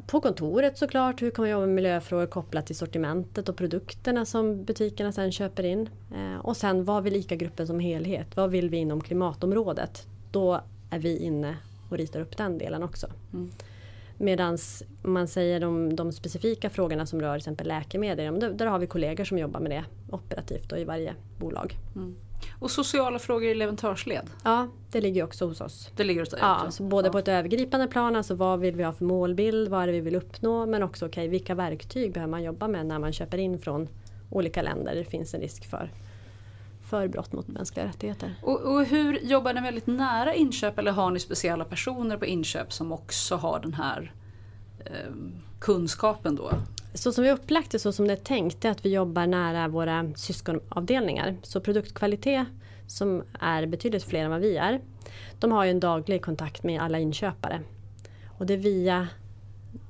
[0.07, 4.63] på kontoret såklart, hur kan man jobba med miljöfrågor kopplat till sortimentet och produkterna som
[4.63, 5.89] butikerna sen köper in.
[6.15, 8.27] Eh, och sen vad vill ICA-gruppen som helhet?
[8.35, 10.07] Vad vill vi inom klimatområdet?
[10.31, 11.57] Då är vi inne
[11.89, 13.07] och ritar upp den delen också.
[13.33, 13.51] Mm.
[14.17, 14.57] Medan
[15.01, 18.87] man säger de, de, specifika frågorna som rör till exempel läkemedel, där, där har vi
[18.87, 21.77] kollegor som jobbar med det operativt och i varje bolag.
[21.95, 22.15] Mm.
[22.60, 24.29] Och sociala frågor i leverantörsled?
[24.43, 25.89] Ja, det ligger också hos oss.
[25.95, 27.12] Det ligger hos Ja, så både ja.
[27.12, 29.99] på ett övergripande plan, alltså vad vill vi ha för målbild, vad är det vi
[29.99, 33.60] vill uppnå, men också okay, vilka verktyg behöver man jobba med när man köper in
[33.60, 33.88] från
[34.29, 35.91] olika länder det finns en risk för
[36.93, 38.36] för brott mot mänskliga rättigheter.
[38.41, 42.73] Och, och, hur jobbar ni väldigt nära inköp eller har ni speciella personer på inköp
[42.73, 44.13] som också har den här
[44.86, 45.12] eh,
[45.63, 46.52] kunskapen då?
[46.93, 49.28] Så som vi har upplagt det, så som det är tänkt, är att vi jobbar
[49.28, 51.38] nära våra syskonavdelningar.
[51.43, 52.47] Så produktkvalitet,
[52.88, 54.82] som är betydligt fler än vad vi är,
[55.39, 57.62] de har ju en daglig kontakt med alla inköpare.
[58.38, 59.08] Och det är via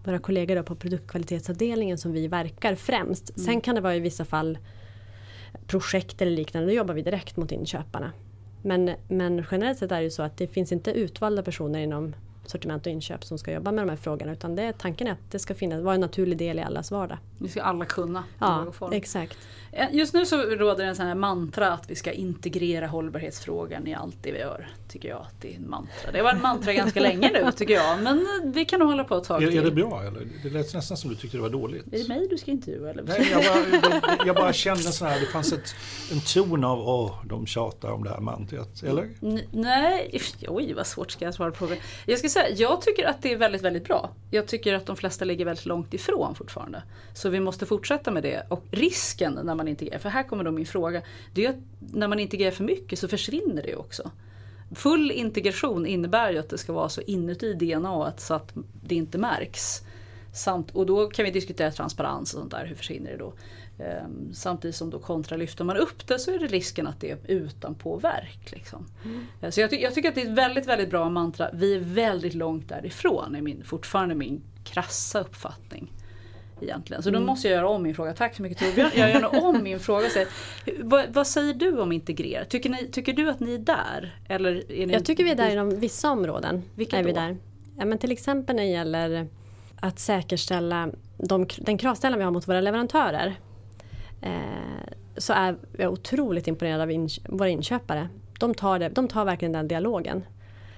[0.04, 3.30] våra kollegor på produktkvalitetsavdelningen som vi verkar främst.
[3.30, 3.46] Mm.
[3.46, 4.58] Sen kan det vara i vissa fall
[5.68, 8.12] projekt eller liknande, då jobbar vi direkt mot inköparna.
[8.62, 12.16] Men, men generellt sett är det ju så att det finns inte utvalda personer inom
[12.46, 14.32] sortiment och inköp som ska jobba med de här frågorna.
[14.32, 17.18] Utan det, tanken är att det ska finnas, vara en naturlig del i allas vardag.
[17.40, 18.24] Det ska alla kunna.
[18.40, 19.38] Ja, exakt.
[19.72, 23.94] Eh, just nu så råder en sån här mantra att vi ska integrera hållbarhetsfrågan i
[23.94, 24.68] allt det vi gör.
[24.94, 26.12] Tycker jag att det är en mantra.
[26.12, 28.02] Det har varit mantra ganska länge nu tycker jag.
[28.04, 29.58] Men vi kan nog hålla på ett tag till.
[29.58, 30.28] Är, det bra eller?
[30.44, 31.94] Det lät nästan som du tyckte det var dåligt.
[31.94, 33.04] Är det mig du ska intervjua eller?
[33.04, 35.76] Nej, jag bara, jag bara kände så här, det fanns ett,
[36.12, 38.84] en ton av åh, de tjatar om det här mantrat.
[38.84, 39.10] Eller?
[39.22, 41.78] N nej, oj vad svårt ska jag svara på frågan.
[42.06, 44.10] Jag ska säga, jag tycker att det är väldigt, väldigt bra.
[44.32, 46.84] Jag tycker att de flesta ligger väldigt långt ifrån fortfarande.
[47.14, 48.46] Så vi måste fortsätta med det.
[48.50, 51.02] Och risken när man integrerar, för här kommer då min fråga.
[51.34, 54.12] Det är att när man integrerar för mycket så försvinner det också.
[54.76, 59.18] Full integration innebär ju att det ska vara så inuti DNA så att det inte
[59.18, 59.82] märks.
[60.34, 63.34] Samt, och då kan vi diskutera transparens och sånt där, hur försvinner det då?
[63.80, 67.12] Ehm, samtidigt som då kontra lyfter man upp det så är det risken att det
[67.12, 68.52] är utan påverk.
[68.52, 68.86] Liksom.
[69.06, 69.52] Mm.
[69.52, 71.50] Så jag, ty jag, tycker att det är ett väldigt, väldigt bra mantra.
[71.54, 75.92] Vi är väldigt långt därifrån, är min, fortfarande min krassa uppfattning.
[76.62, 77.04] Egentligen.
[77.04, 77.28] Så då mm.
[77.28, 78.14] måste jag göra om min fråga.
[78.14, 78.92] Tack så mycket Torbjörn.
[78.96, 80.10] Jag gör om min fråga.
[80.10, 80.26] Så,
[80.80, 82.46] vad, vad, säger du om integrera?
[82.46, 84.16] Tycker, ni, tycker du att ni är där?
[84.28, 86.64] Eller är ni jag tycker vi är där inom vissa områden.
[86.76, 87.08] Vilka är då?
[87.08, 87.38] Vi där.
[87.78, 89.28] Ja, men till exempel när det gäller
[89.80, 93.36] att säkerställa de, den kravställan vi har mot våra leverantörer.
[94.22, 94.32] Eh,
[95.18, 98.10] så är jag otroligt imponerad av in, våra inköpare.
[98.40, 100.24] De tar, det, de tar verkligen den dialogen.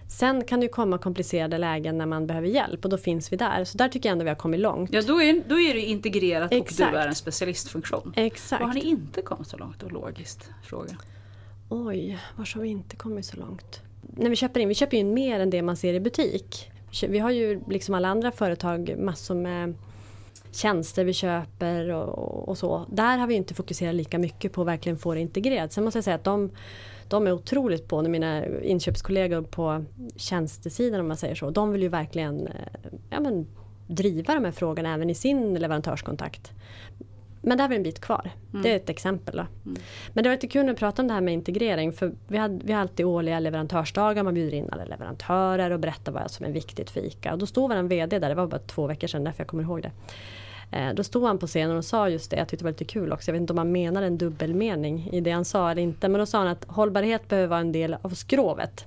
[0.07, 3.63] Sen kan det komma komplicerade lägen när man behöver hjälp och då finns vi där.
[3.63, 4.93] Så där tycker jag ändå vi har kommit långt.
[4.93, 6.81] Ja, då är, då är det integrerat Exakt.
[6.81, 8.13] och du är en specialistfunktion.
[8.15, 8.61] Exakt.
[8.61, 9.83] Var har ni inte kommit så långt?
[9.83, 10.97] Och logiskt fråga.
[11.69, 13.81] Oj, var har vi inte kommit så långt?
[14.01, 16.71] När vi köper in, vi köper in mer än det man ser i butik.
[17.07, 19.73] Vi har ju liksom alla andra företag massor med
[20.51, 22.85] tjänster vi köper och, och, så.
[22.89, 25.73] Där har vi inte fokuserat lika mycket på att verkligen få det integrerat.
[25.73, 26.51] Sen måste jag säga att de,
[27.07, 31.49] de är otroligt på, mina inköpskollegor på tjänstesidan om man säger så.
[31.49, 32.53] De vill ju verkligen eh,
[33.09, 33.47] ja, men,
[33.87, 36.51] driva de här frågorna även i sin leverantörskontakt.
[37.41, 38.31] Men där har vi en bit kvar.
[38.49, 38.63] Mm.
[38.63, 39.39] Det är ett exempel.
[39.39, 39.77] Mm.
[40.13, 41.93] Men det var lite kul att prata om det här med integrering.
[41.93, 44.23] För vi har, vi har alltid årliga leverantörsdagar.
[44.23, 47.33] Man bjuder in alla leverantörer och berättar vad som är viktigt för ICA.
[47.33, 49.63] Och då stod vår VD där, det var bara två veckor sedan därför jag kommer
[49.63, 49.91] ihåg det.
[50.71, 52.85] Eh, då stod han på scenen och sa just det, jag tyckte det var lite
[52.85, 53.29] kul också.
[53.29, 56.09] Jag vet inte om han menade en dubbelmening i det han sa eller inte.
[56.09, 58.85] Men då sa han att hållbarhet behöver vara en del av skrovet.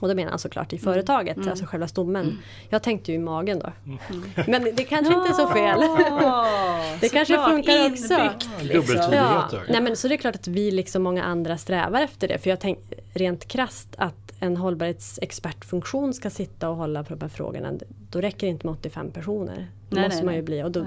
[0.00, 1.48] Och då menar han såklart i företaget, mm.
[1.48, 2.22] alltså själva stommen.
[2.22, 2.38] Mm.
[2.68, 3.72] Jag tänkte ju i magen då.
[3.86, 3.98] Mm.
[4.46, 5.80] Men det kanske inte är så fel.
[7.00, 8.30] det så kanske klart, funkar också.
[8.62, 9.12] Liksom.
[9.12, 9.50] Ja.
[9.68, 12.38] Nej, men så det är klart att vi liksom många andra strävar efter det.
[12.38, 17.28] För jag tänker rent krast att en hållbarhetsexpertfunktion ska sitta och hålla på de här
[17.28, 17.72] frågorna.
[18.10, 19.70] Då räcker det inte med 85 personer.
[19.88, 20.62] Då nej, måste nej, man ju bli.
[20.62, 20.86] Och då,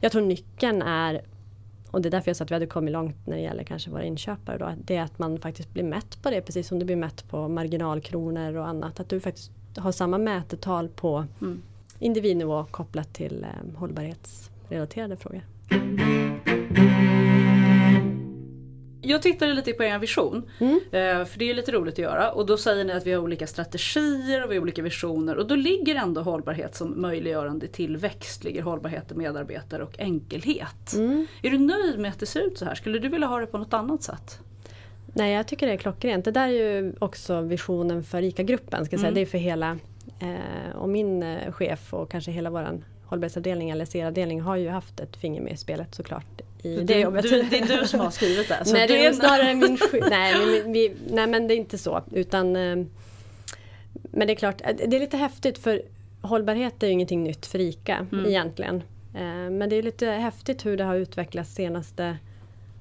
[0.00, 1.22] jag tror nyckeln är
[1.90, 3.90] och det är därför jag sa att vi hade kommit långt när det gäller kanske
[3.90, 4.58] våra inköpare.
[4.58, 7.28] Då, det är att man faktiskt blir mätt på det precis som du blir mätt
[7.28, 9.00] på marginalkronor och annat.
[9.00, 11.62] Att du faktiskt har samma mätetal på mm.
[11.98, 15.42] individnivå kopplat till eh, hållbarhetsrelaterade frågor.
[19.04, 20.50] Jag tittade lite på er vision.
[20.58, 20.80] Mm.
[20.90, 22.32] Eh, för det är lite roligt att göra.
[22.32, 25.36] Och då säger ni att vi har olika strategier och vi har olika visioner.
[25.36, 28.44] Och då ligger ändå hållbarhet som möjliggörande tillväxt.
[28.44, 30.92] Ligger hållbarhet i medarbetare och enkelhet.
[30.94, 31.26] Mm.
[31.42, 32.74] Är du nöjd med att det ser ut så här?
[32.74, 34.38] Skulle du vilja ha det på något annat sätt?
[35.14, 36.24] Nej, jag tycker det är klockrent.
[36.24, 38.86] Det där är ju också visionen för ICA-gruppen.
[38.86, 39.08] Ska säga.
[39.08, 39.14] Mm.
[39.14, 39.78] Det är för hela,
[40.20, 45.00] eh, och min eh, chef och kanske hela vår hållbarhetsavdelning eller CR-avdelning har ju haft
[45.00, 47.22] ett finger med i spelet såklart i det jobbet.
[47.22, 48.62] Du, det är du som har skrivit det?
[48.72, 49.78] nej, det är snarare min
[50.10, 52.02] nej, men, vi, nej men det är inte så.
[52.12, 52.76] Utan, eh,
[53.92, 55.82] men det är klart, eh, det är lite häftigt för
[56.20, 58.26] hållbarhet är ju ingenting nytt för ICA mm.
[58.26, 58.76] egentligen.
[59.14, 62.16] Eh, men det är lite häftigt hur det har utvecklats senaste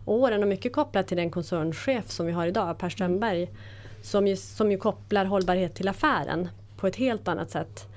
[0.05, 3.49] åren och mycket kopplat till den koncernchef som vi har idag, Per Strömberg.
[4.03, 7.87] Som ju, som ju kopplar hållbarhet till affären på ett helt annat sätt.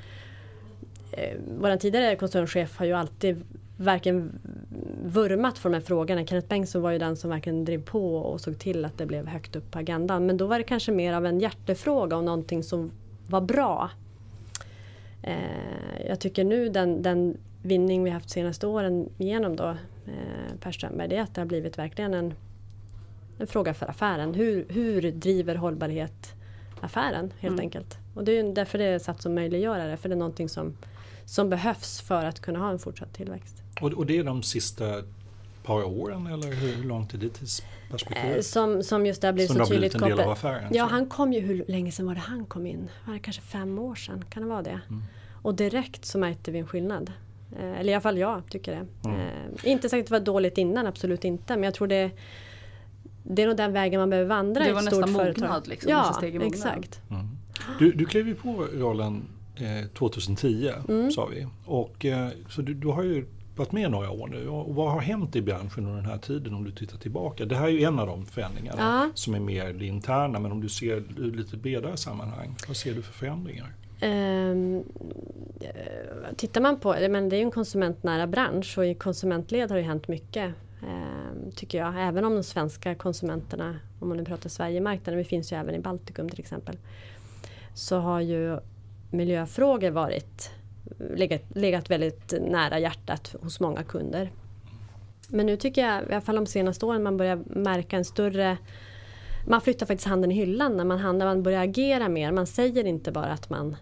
[1.59, 3.45] Vår tidigare koncernchef har ju alltid
[3.77, 4.39] verkligen
[5.05, 6.27] vurmat för de här frågorna.
[6.27, 9.27] Kenneth Bengtsson var ju den som verkligen drev på och såg till att det blev
[9.27, 10.27] högt upp på agendan.
[10.27, 12.91] Men då var det kanske mer av en hjärtefråga och någonting som
[13.27, 13.91] var bra.
[15.23, 19.69] Eh, jag tycker nu den, den vinning vi haft senaste åren genom då
[20.07, 22.35] eh, Per Strömberg, det är att det har blivit verkligen en,
[23.39, 24.35] en fråga för affären.
[24.35, 26.35] Hur, hur driver hållbarhet
[26.81, 27.61] affären helt mm.
[27.61, 27.99] enkelt?
[28.15, 30.77] Och det är därför det är satt som möjliggörare, för det är någonting som,
[31.25, 33.64] som behövs för att kunna ha en fortsatt tillväxt.
[33.81, 35.03] Och, och det är de sista
[35.65, 38.37] par åren eller hur långt är det tidsperspektivet?
[38.37, 40.07] Eh, som, som just det har blivit som så tydligt kopplat.
[40.07, 40.71] Blivit en del av affären?
[40.75, 40.95] Ja, så.
[40.95, 42.89] han kom ju, hur länge sedan var det han kom in?
[43.07, 44.25] Var det kanske fem år sedan?
[44.29, 44.81] Kan det vara det?
[44.89, 45.03] Mm.
[45.43, 47.13] Och direkt så märkte vi en skillnad.
[47.59, 49.09] Eh, eller i alla fall jag tycker det.
[49.09, 49.21] Mm.
[49.21, 51.57] Eh, inte säkert att det var dåligt innan, absolut inte.
[51.57, 52.11] Men jag tror det
[53.27, 55.09] det är nog den vägen man behöver vandra i ett stort företag.
[55.09, 55.91] Det var nästan mognad liksom.
[55.91, 57.01] Ja, exakt.
[57.11, 57.29] Mm.
[57.79, 59.23] Du, du klev ju på rollen
[59.57, 61.11] eh, 2010 mm.
[61.11, 61.47] sa vi.
[61.65, 64.49] Och, eh, så du, du har ju varit med några år nu.
[64.49, 67.45] Och vad har hänt i branschen under den här tiden om du tittar tillbaka?
[67.45, 69.11] Det här är ju en av de förändringarna ja.
[69.15, 71.03] som är mer interna men om du ser
[71.37, 73.75] lite bredare sammanhang, vad ser du för förändringar?
[74.03, 74.85] Um,
[76.37, 79.83] tittar man på, men det är ju en konsumentnära bransch och i konsumentled har det
[79.83, 80.55] hänt mycket.
[80.83, 85.53] Um, tycker jag, även om de svenska konsumenterna, om man nu pratar Sverigemarknaden, vi finns
[85.53, 86.77] ju även i Baltikum till exempel.
[87.75, 88.59] Så har ju
[89.11, 90.51] miljöfrågor varit
[90.99, 94.33] legat, legat väldigt nära hjärtat hos många kunder.
[95.29, 98.59] Men nu tycker jag, i alla fall de senaste åren, man börjar märka en större
[99.47, 102.33] man flyttar faktiskt handen i hyllan när man handlar, man börjar agera mer.
[102.33, 103.77] Man säger inte bara att man,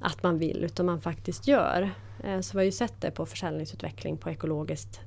[0.00, 1.90] att man vill utan man faktiskt gör.
[2.24, 5.00] Eh, så vi har ju sett det på försäljningsutveckling på ekologiskt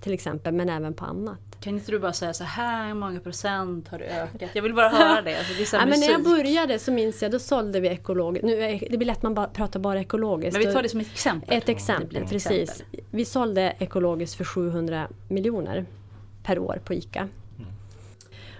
[0.00, 1.38] till exempel, men även på annat.
[1.60, 4.50] Kan inte du bara säga så här många procent har det ökat?
[4.52, 5.38] Jag vill bara höra det.
[5.38, 8.44] Alltså, det ja, men när jag började så minns jag, då sålde vi ekologiskt.
[8.44, 10.58] Nu, det blir lätt man bara pratar bara ekologiskt.
[10.58, 11.58] Men vi tar det som ett exempel.
[11.58, 12.70] Ett exempel, precis.
[12.70, 13.00] Exempel.
[13.10, 15.86] vi sålde ekologiskt för 700 miljoner
[16.42, 17.20] per år på ICA.
[17.20, 17.70] Mm.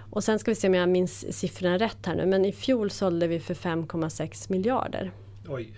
[0.09, 2.89] Och sen ska vi se om jag minns siffrorna rätt här nu, men i fjol
[2.89, 5.11] sålde vi för 5,6 miljarder.
[5.47, 5.73] Oj.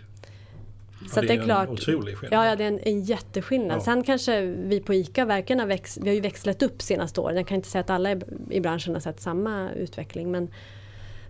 [1.08, 2.40] Så ja, det är, det är klart, en otrolig skillnad.
[2.40, 3.78] Ja, ja det är en, en jätteskillnad.
[3.78, 3.82] Ja.
[3.82, 7.38] Sen kanske vi på ICA verkligen har, växt, vi har ju växlat upp senaste åren.
[7.38, 8.12] Jag kan inte säga att alla
[8.50, 10.32] i branschen har sett samma utveckling.
[10.32, 10.50] Men,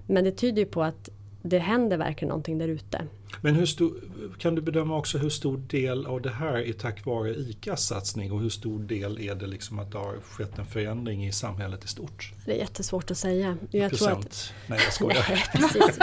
[0.08, 1.10] men det tyder ju på att
[1.42, 3.08] det händer verkligen någonting där ute.
[3.42, 3.94] Men hur stor,
[4.38, 8.32] kan du bedöma också hur stor del av det här är tack vare ICAs satsning
[8.32, 11.86] och hur stor del är det liksom att det har skett en förändring i samhället
[11.86, 12.34] i stort?
[12.46, 13.58] Det är jättesvårt att säga.
[13.72, 14.12] Jag Procent?
[14.12, 14.54] Tror att...
[14.68, 15.26] Nej jag skojar.
[15.30, 16.00] Nej, precis.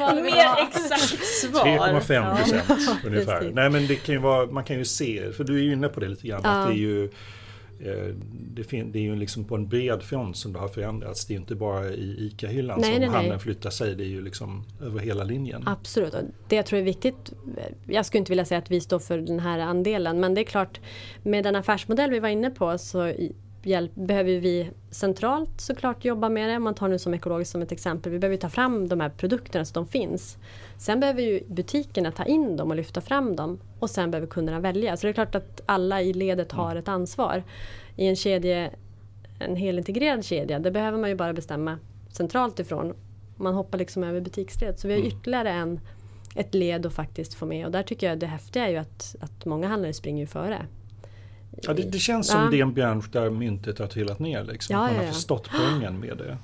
[0.00, 1.64] Mer exakt svar.
[1.64, 2.96] 3,5 procent ja.
[3.08, 3.50] ungefär.
[3.54, 5.88] Nej men det kan ju vara, man kan ju se, för du är ju inne
[5.88, 6.50] på det lite grann, ja.
[6.50, 7.10] att det är ju
[7.80, 8.62] det,
[8.92, 11.26] det, är ju liksom på en bred front som det har förändrats.
[11.26, 13.38] Det är ju inte bara i ICA-hyllan som nej, handeln nej.
[13.38, 13.94] flyttar sig.
[13.94, 15.62] Det är ju liksom över hela linjen.
[15.66, 16.14] Absolut.
[16.48, 17.32] Det jag tror är viktigt.
[17.86, 20.20] Jag skulle inte vilja säga att vi står för den här andelen.
[20.20, 20.80] Men det är klart
[21.22, 23.12] med den affärsmodell vi var inne på så
[23.62, 26.58] hjälp, behöver vi centralt såklart jobba med det.
[26.58, 28.12] Man tar nu som ekologiskt som ett exempel.
[28.12, 30.38] Vi behöver ta fram de här produkterna så de finns.
[30.78, 33.58] Sen behöver ju butikerna ta in dem och lyfta fram dem.
[33.78, 34.96] Och sen behöver kunderna välja.
[34.96, 37.42] Så det är klart att alla i ledet har ett ansvar.
[37.96, 38.70] I en kedje,
[39.38, 41.78] en helintegrerad kedja, det behöver man ju bara bestämma
[42.10, 42.94] centralt ifrån.
[43.36, 44.78] Man hoppar liksom över butiksled.
[44.78, 45.12] Så vi har mm.
[45.12, 45.80] ytterligare en,
[46.34, 47.66] ett led att faktiskt få med.
[47.66, 50.66] Och där tycker jag det häftiga är ju att, att många handlare springer före.
[51.62, 52.50] Ja, det, det känns som ja.
[52.50, 54.44] det är en bransch där myntet har trillat ner.
[54.44, 54.76] Liksom.
[54.76, 56.38] Ja, man har förstått poängen med det.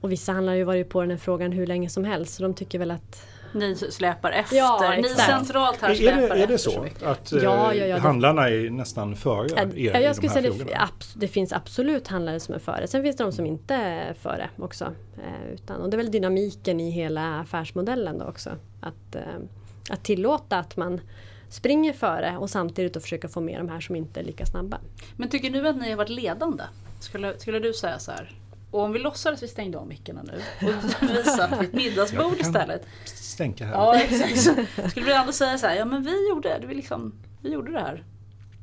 [0.00, 2.34] Och vissa handlare har ju varit på den här frågan hur länge som helst.
[2.34, 4.56] Så de tycker väl att ni släpar efter.
[4.56, 6.36] Ja, ni centralt här släpar efter.
[6.36, 10.00] Är det så, så att ja, ja, ja, eh, handlarna är nästan före er ja,
[10.00, 10.74] jag skulle säga det,
[11.14, 12.86] det, finns absolut handlare som är före.
[12.86, 14.84] Sen finns det de som inte är före också.
[15.16, 18.50] Eh, utan, och det är väl dynamiken i hela affärsmodellen då också.
[18.80, 19.22] Att, eh,
[19.90, 21.00] att tillåta att man
[21.50, 24.78] springer före och samtidigt att försöka få med de här som inte är lika snabba.
[25.16, 26.64] Men tycker du att ni har varit ledande?
[27.00, 28.36] Skulle, skulle du säga så här?
[28.70, 30.74] Och om vi låtsades att vi stängde av mickarna nu och
[31.10, 32.86] vi satt vid ett middagsbord istället.
[33.04, 33.72] Stänka här.
[33.72, 34.90] Ja exakt.
[34.90, 37.72] Skulle vi ändå säga så här, ja men vi gjorde det, vi, liksom, vi gjorde
[37.72, 38.04] det här.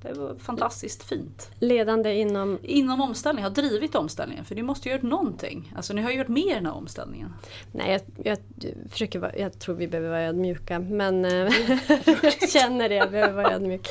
[0.01, 1.51] Det var fantastiskt fint.
[1.59, 2.59] Ledande inom?
[2.63, 4.45] Inom omställning, har drivit omställningen.
[4.45, 5.73] För ni måste ju ha gjort någonting.
[5.75, 7.33] Alltså ni har ju gjort mer i den här omställningen.
[7.71, 10.79] Nej, jag, jag, försöker vara, jag tror vi behöver vara ödmjuka.
[10.79, 11.23] Men
[12.21, 13.89] jag känner det, jag behöver vara ödmjuk.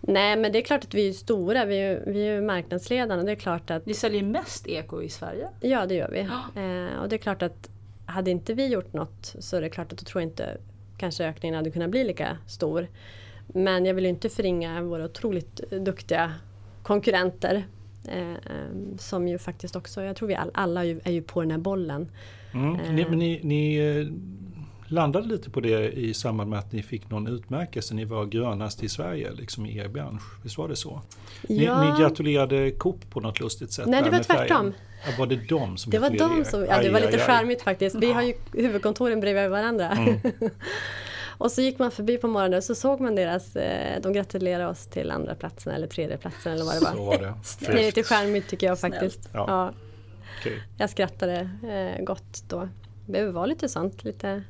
[0.00, 3.24] Nej men det är klart att vi är stora, vi är, vi är marknadsledande.
[3.24, 3.82] Det är klart att...
[3.86, 5.48] Vi säljer mest eko i Sverige.
[5.60, 6.20] Ja det gör vi.
[6.20, 7.68] Eh, och det är klart att
[8.06, 10.56] hade inte vi gjort något så är det klart att då tror jag inte
[10.96, 12.88] kanske ökningen hade kunnat bli lika stor.
[13.52, 16.32] Men jag vill inte förringa våra otroligt duktiga
[16.82, 17.66] konkurrenter.
[18.08, 18.34] Eh,
[18.98, 22.10] som ju faktiskt också, jag tror vi all, alla är ju på den här bollen.
[22.54, 22.80] Mm.
[22.80, 22.92] Eh.
[22.92, 24.06] Ni, ni, ni eh,
[24.92, 27.94] landade lite på det i samband med att ni fick någon utmärkelse.
[27.94, 30.22] Ni var grönast i Sverige liksom i er bransch.
[30.42, 31.02] Visst var det så?
[31.48, 31.92] Ni, ja.
[31.92, 33.86] ni gratulerade Coop på något lustigt sätt.
[33.86, 34.72] Nej, det var tvärtom.
[35.06, 37.96] Ja, var det de som Det var de som, ja det var lite charmigt faktiskt.
[37.96, 39.90] Vi har ju huvudkontoren bredvid varandra.
[39.90, 40.20] Mm.
[41.42, 44.66] och så gick man förbi på morgonen och så såg man deras, eh, de gratulerade
[44.66, 46.92] oss till andra platsen eller tredje platsen eller vad det var.
[46.92, 47.34] Så var det.
[47.60, 49.28] det är lite charmigt tycker jag faktiskt.
[49.32, 49.44] Ja.
[49.48, 49.72] ja.
[50.40, 50.58] Okay.
[50.76, 52.68] Jag skrattade eh, gott då.
[53.06, 54.42] Det behöver vara lite sånt, lite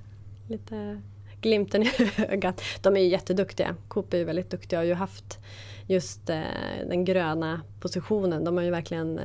[0.48, 1.02] lite
[1.40, 1.90] glimten i
[2.28, 2.62] ögat.
[2.82, 3.76] De är ju jätteduktiga.
[3.88, 5.38] Coop är ju väldigt duktiga och har ju haft
[5.86, 6.40] just eh,
[6.88, 8.44] den gröna positionen.
[8.44, 9.20] De har ju verkligen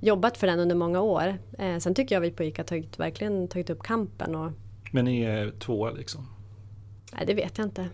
[0.00, 1.38] jobbat för den under många år.
[1.80, 4.34] Sen tycker jag vi på ICA tagit, verkligen tagit upp kampen.
[4.34, 4.52] Och,
[4.90, 6.35] Men ni är två liksom?
[7.16, 7.88] Nej, det vet jag inte.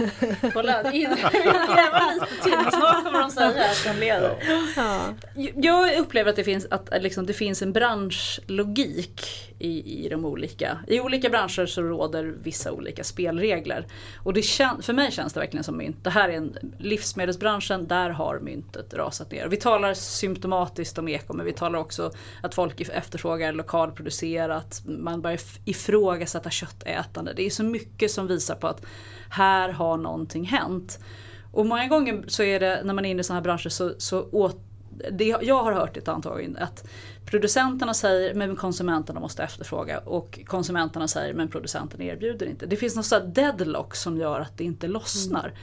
[0.52, 2.70] Kolla, in, gräva lite till.
[2.72, 4.36] Snart kommer de säga att de leder.
[4.76, 5.14] Ja.
[5.54, 10.78] Jag upplever att det finns, att, liksom, det finns en branschlogik i, i de olika.
[10.86, 13.86] I olika branscher så råder vissa olika spelregler.
[14.16, 16.04] Och det kän, för mig känns det verkligen som mynt.
[16.04, 19.48] Det här är en, livsmedelsbranschen, där har myntet rasat ner.
[19.48, 24.82] Vi talar symptomatiskt om eko men vi talar också att folk efterfrågar lokalproducerat.
[24.84, 27.32] Man börjar ifrågasätta köttätande.
[27.32, 28.82] Det är så mycket som visar på att
[29.30, 30.98] här har någonting hänt.
[31.52, 33.94] Och många gånger så är det när man är inne i sådana här branscher så,
[33.98, 34.60] så åt,
[35.10, 36.88] det, jag har hört ett antal gånger att
[37.24, 42.66] producenterna säger men konsumenterna måste efterfråga och konsumenterna säger men producenten erbjuder inte.
[42.66, 45.44] Det finns någon något deadlock som gör att det inte lossnar.
[45.44, 45.60] Mm.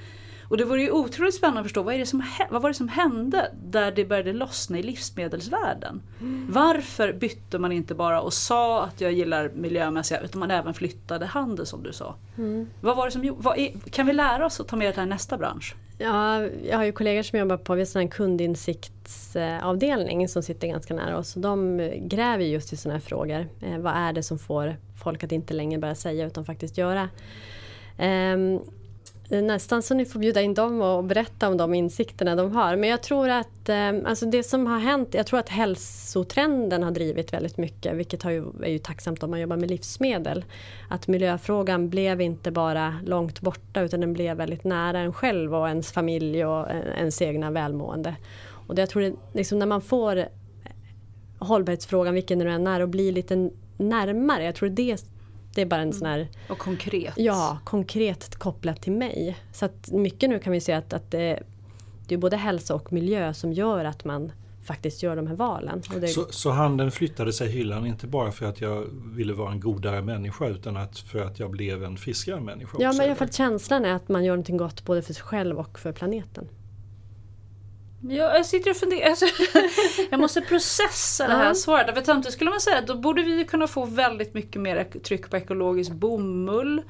[0.49, 2.73] Och det vore ju otroligt spännande att förstå vad, är det som, vad var det
[2.73, 6.01] som hände där det började lossna i livsmedelsvärlden?
[6.21, 6.47] Mm.
[6.49, 11.25] Varför bytte man inte bara och sa att jag gillar miljömässiga utan man även flyttade
[11.25, 12.15] handel som du sa?
[12.37, 12.69] Mm.
[12.81, 15.03] Vad var det som vad är, Kan vi lära oss att ta med det här
[15.03, 15.75] i nästa bransch?
[15.99, 21.33] Ja, jag har ju kollegor som jobbar på en kundinsiktsavdelning som sitter ganska nära oss.
[21.33, 23.47] De gräver just i sådana här frågor.
[23.61, 27.09] Eh, vad är det som får folk att inte längre bara säga utan faktiskt göra?
[27.99, 28.61] Um,
[29.29, 32.75] Eh, nästan så ni får bjuda in dem och berätta om de insikterna de har.
[32.75, 36.91] Men jag tror att eh, alltså det som har hänt, jag tror att hälsotrenden har
[36.91, 40.45] drivit väldigt mycket, vilket har ju, är ju tacksamt om man jobbar med livsmedel.
[40.89, 45.67] Att miljöfrågan blev inte bara långt borta utan den blev väldigt nära en själv och
[45.67, 48.15] ens familj och eh, ens egna välmående.
[48.67, 50.25] Och det jag tror det, liksom när man får
[51.39, 54.43] hållbarhetsfrågan, vilken den än är, och blir lite närmare.
[54.43, 54.97] Jag tror det
[55.57, 56.27] det är bara en sån här...
[56.49, 57.13] Och konkret.
[57.17, 59.37] Ja, konkret kopplat till mig.
[59.53, 61.43] Så att mycket nu kan vi se att, att det,
[62.07, 64.31] det är både hälsa och miljö som gör att man
[64.63, 65.81] faktiskt gör de här valen.
[66.01, 66.07] Det...
[66.07, 70.01] Så, så handeln flyttade sig hyllan inte bara för att jag ville vara en godare
[70.01, 72.77] människa utan att för att jag blev en friskare människa?
[72.79, 75.23] Ja, också, men för att känslan är att man gör någonting gott både för sig
[75.23, 76.47] själv och för planeten.
[78.09, 79.09] Ja, jag sitter och funderar.
[79.09, 79.25] Alltså,
[80.09, 81.95] jag måste processa det här svaret.
[81.95, 85.29] För samtidigt skulle man säga att då borde vi kunna få väldigt mycket mer tryck
[85.29, 86.81] på ekologisk bomull.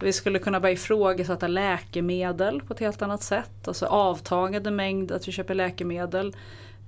[0.00, 3.68] Vi skulle kunna börja ifrågasätta läkemedel på ett helt annat sätt.
[3.68, 6.36] Alltså avtagande mängd att vi köper läkemedel.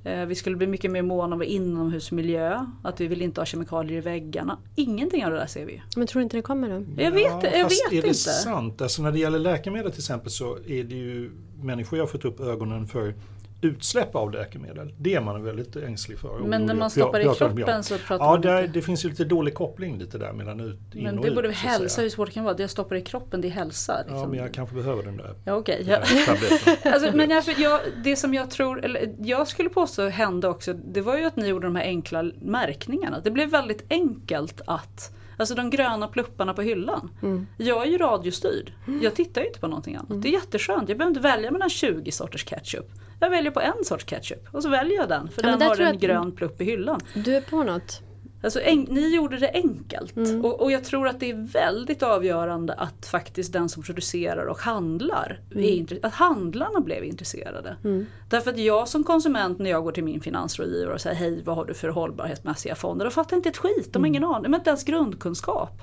[0.05, 2.67] Eh, vi skulle bli mycket mer måna om inomhusmiljö.
[2.83, 4.59] Att vi vill inte ha kemikalier i väggarna.
[4.77, 5.83] Ingenting av det där ser vi.
[5.97, 6.87] Men tror du inte det kommer nu?
[6.97, 8.09] Jag vet, ja, jag vet är inte.
[8.09, 8.83] det sant?
[8.83, 11.31] Alltså när det gäller läkemedel till exempel så är det ju
[11.63, 13.15] människor jag har fått upp ögonen för
[13.61, 14.95] utsläpp av läkemedel.
[14.99, 16.39] Det är man väldigt ängslig för.
[16.39, 19.25] Men när man stoppar i kroppen så pratar ja, man där, det finns ju lite
[19.25, 22.29] dålig koppling lite där mellan ut, in Men det och borde ut, hälsa, hur svårt
[22.29, 22.55] det kan vara.
[22.55, 23.99] Det jag stoppar i kroppen det är hälsa.
[23.99, 24.19] Liksom.
[24.19, 25.83] Ja, men jag kanske behöver den där ja, okay.
[25.87, 25.97] ja.
[26.93, 31.01] alltså, men jag, jag, Det som jag tror, eller jag skulle påstå hände också, det
[31.01, 33.21] var ju att ni gjorde de här enkla märkningarna.
[33.21, 37.11] Det blev väldigt enkelt att Alltså de gröna plupparna på hyllan.
[37.23, 37.47] Mm.
[37.57, 38.73] Jag är ju radiostyrd.
[39.03, 40.11] Jag tittar ju inte på någonting annat.
[40.11, 40.21] Mm.
[40.21, 40.89] Det är jätteskönt.
[40.89, 42.87] Jag behöver inte välja mellan 20 sorters ketchup.
[43.21, 45.81] Jag väljer på en sorts ketchup och så väljer jag den för ja, den har
[45.81, 47.01] en grön plupp i hyllan.
[47.15, 48.03] Du är på något.
[48.43, 50.45] Alltså, ni gjorde det enkelt mm.
[50.45, 54.59] och, och, jag tror att det är väldigt avgörande att faktiskt den som producerar och
[54.59, 55.87] handlar, mm.
[56.03, 57.77] att handlarna blev intresserade.
[57.85, 58.07] Mm.
[58.29, 61.57] Därför att jag som konsument när jag går till min finansrådgivare och säger hej vad
[61.57, 63.05] har du för hållbarhetsmässiga fonder?
[63.05, 64.07] Då fattar inte ett skit, de har mm.
[64.07, 65.83] ingen aning, de har inte ens grundkunskap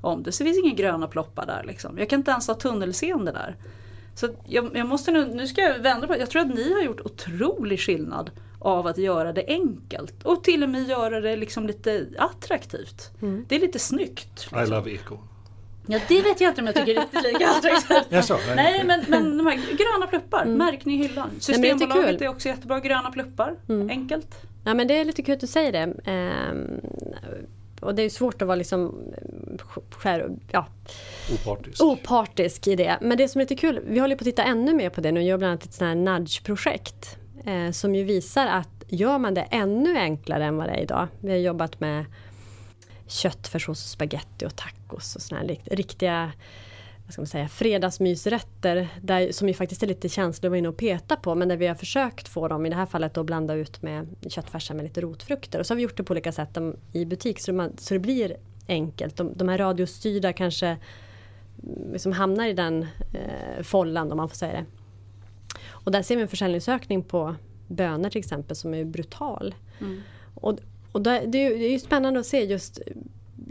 [0.00, 0.32] om det.
[0.32, 1.98] Så det finns inga gröna ploppar där liksom.
[1.98, 3.56] Jag kan inte ens ha tunnelseende där.
[4.14, 6.18] Så jag, jag, måste nu, nu ska jag vända på det.
[6.18, 8.30] Jag tror att ni har gjort otrolig skillnad
[8.66, 10.22] av att göra det enkelt.
[10.22, 13.10] Och till och med göra det liksom lite attraktivt.
[13.22, 13.44] Mm.
[13.48, 14.28] Det är lite snyggt.
[14.36, 14.58] Liksom.
[14.62, 15.18] I love eco.
[15.86, 18.56] Ja det vet jag inte om jag tycker är riktigt lika attraktivt.
[18.56, 20.58] nej men, men de här gröna pluppar, mm.
[20.58, 21.30] märkning i hyllan.
[21.40, 23.90] Systembolaget är, är, också jättebra, gröna pluppar, mm.
[23.90, 24.28] enkelt.
[24.64, 26.10] Ja men det är lite kul att du säger det.
[26.10, 26.80] Ehm,
[27.80, 28.94] och det är svårt att vara liksom
[29.90, 30.66] skär, ja,
[31.34, 31.82] opartisk.
[31.82, 32.98] opartisk i det.
[33.00, 35.12] Men det som är lite kul, vi håller på att titta ännu mer på det
[35.12, 35.20] nu.
[35.20, 39.34] Jag gör bland annat ett sånt här nudge-projekt eh, som ju visar att gör man
[39.34, 41.08] det ännu enklare än vad det är idag.
[41.20, 42.04] Vi har jobbat med
[43.06, 46.32] köttfärssås och spaghetti och tacos och såna här riktiga
[47.06, 50.68] vad ska man säga, fredagsmysrätter där, som ju faktiskt är lite känsliga att vara inne
[50.68, 53.26] och peta på men där vi har försökt få dem i det här fallet att
[53.26, 55.58] blanda ut med köttfärsen med lite rotfrukter.
[55.58, 56.58] Och så har vi gjort det på olika sätt
[56.92, 58.36] i butik så, man, så det blir
[58.68, 59.16] enkelt.
[59.16, 62.82] De, de här radiostyrda kanske mm, liksom hamnar i den
[63.12, 64.64] eh, follan om man får säga det.
[65.86, 67.34] Och där ser vi en försäljningsökning på
[67.68, 69.54] bönor till exempel som är brutal.
[69.80, 70.00] Mm.
[70.34, 70.58] Och,
[70.92, 72.80] och det, det, är ju spännande att se just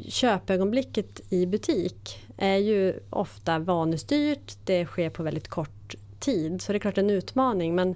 [0.07, 6.61] köpögonblicket i butik är ju ofta vanestyrt, det sker på väldigt kort tid.
[6.61, 7.95] Så det är klart en utmaning men,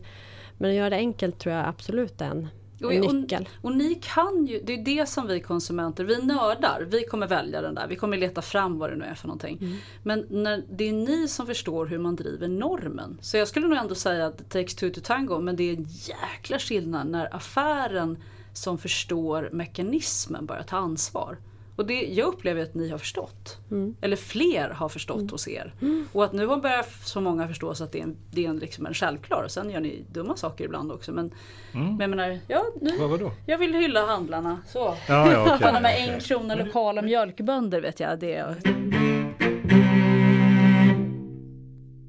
[0.58, 2.47] men att göra det enkelt tror jag absolut är en,
[2.79, 3.49] nyckel.
[3.61, 7.27] Och, och, ni kan ju, det är det som vi konsumenter, vi nördar, vi kommer
[7.27, 9.57] välja den där, vi kommer leta fram vad det nu är för någonting.
[9.61, 9.77] Mm.
[10.03, 13.17] Men när, det är ni som förstår hur man driver normen.
[13.21, 15.73] Så jag skulle nog ändå säga att det takes two to tango men det är
[15.73, 18.17] en jäkla skillnad när affären
[18.53, 21.37] som förstår mekanismen börjar ta ansvar.
[21.79, 23.57] Och det, jag upplever att ni har förstått.
[23.71, 23.95] Mm.
[24.01, 25.29] Eller fler har förstått mm.
[25.29, 25.73] hos er.
[25.81, 26.07] Mm.
[26.11, 28.49] Och att nu har börjat så många förstå så att det är, en, det är
[28.49, 29.45] en, liksom en självklar.
[29.47, 31.11] Sen gör ni dumma saker ibland också.
[31.11, 31.33] Men,
[31.73, 31.87] mm.
[31.87, 34.59] men jag menar, ja, nu, Vad, jag vill hylla handlarna.
[34.67, 34.79] Så.
[34.79, 36.09] Ja, ja, okay, de här okay.
[36.09, 38.19] en krona lokala mjölkbönder vet jag.
[38.19, 38.55] Det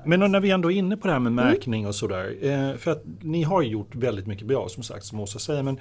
[0.05, 2.37] Men när vi ändå är inne på det här med märkning och sådär.
[2.41, 5.63] Eh, för att ni har gjort väldigt mycket bra som sagt som Åsa säger.
[5.63, 5.81] Men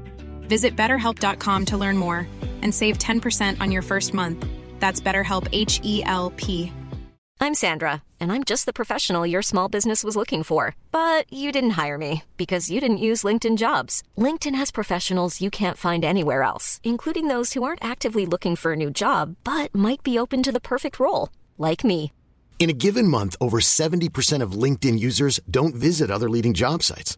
[0.51, 2.27] Visit betterhelp.com to learn more
[2.61, 4.45] and save 10% on your first month.
[4.81, 6.73] That's BetterHelp H E L P.
[7.39, 10.75] I'm Sandra, and I'm just the professional your small business was looking for.
[10.91, 14.03] But you didn't hire me because you didn't use LinkedIn jobs.
[14.17, 18.73] LinkedIn has professionals you can't find anywhere else, including those who aren't actively looking for
[18.73, 22.11] a new job but might be open to the perfect role, like me.
[22.59, 27.17] In a given month, over 70% of LinkedIn users don't visit other leading job sites.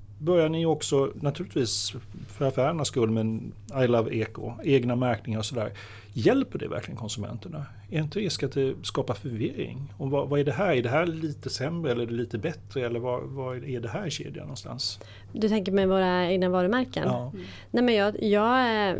[0.21, 1.93] börjar ni också naturligtvis
[2.27, 3.53] för affärernas skull men
[3.83, 5.71] I Love Eco, egna märkningar och sådär.
[6.13, 7.65] Hjälper det verkligen konsumenterna?
[7.89, 9.93] Är inte risk att det skapar förvirring?
[9.97, 10.75] Och vad, vad, är det här?
[10.75, 12.85] Är det här lite sämre eller är det lite bättre?
[12.85, 14.99] Eller vad, vad är det här i kedjan någonstans?
[15.33, 17.03] Du tänker med våra egna varumärken?
[17.07, 17.31] Ja.
[17.71, 18.95] Nej, men jag, jag, eh,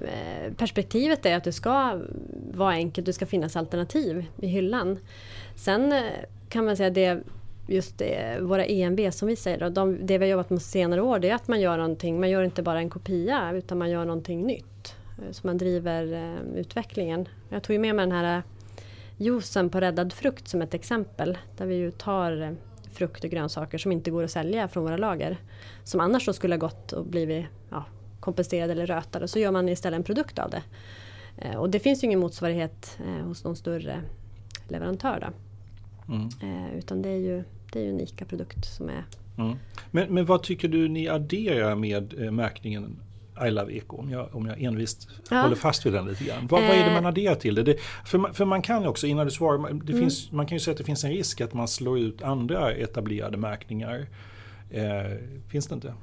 [0.57, 2.01] perspektivet är att det ska
[2.53, 4.99] vara enkelt, det ska finnas alternativ i hyllan.
[5.55, 6.01] Sen eh,
[6.49, 7.23] kan man säga det
[7.71, 11.01] just det, våra EMB som vi säger, då, de, det vi har jobbat med senare
[11.01, 13.89] år det är att man gör någonting, man gör inte bara en kopia utan man
[13.89, 14.95] gör någonting nytt.
[15.31, 17.27] Så man driver eh, utvecklingen.
[17.49, 18.43] Jag tog ju med mig den här
[19.17, 21.37] juicen på räddad frukt som ett exempel.
[21.57, 22.55] Där vi ju tar
[22.91, 25.37] frukt och grönsaker som inte går att sälja från våra lager.
[25.83, 27.85] Som annars då skulle ha gått och blivit ja,
[28.19, 29.27] komposterade eller rötade.
[29.27, 30.63] Så gör man istället en produkt av det.
[31.37, 34.01] Eh, och det finns ju ingen motsvarighet eh, hos någon större
[34.67, 35.19] leverantör.
[35.27, 35.33] Då.
[36.13, 36.29] Mm.
[36.41, 39.03] Eh, utan det är ju det är ju en ICA-produkt som är...
[39.37, 39.57] Mm.
[39.91, 42.99] Men, men vad tycker du ni adderar med märkningen
[43.47, 45.41] i Love Eco, om jag, om jag envist ja.
[45.41, 46.47] håller fast vid den lite grann.
[46.47, 46.67] Vad, eh.
[46.67, 47.63] vad är det man adderar till det?
[47.63, 49.99] det för, man, för man kan också, innan du svarar, det mm.
[50.01, 52.71] finns, man kan ju säga att det finns en risk att man slår ut andra
[52.71, 54.07] etablerade märkningar.
[54.69, 55.17] Eh,
[55.47, 55.93] finns det inte?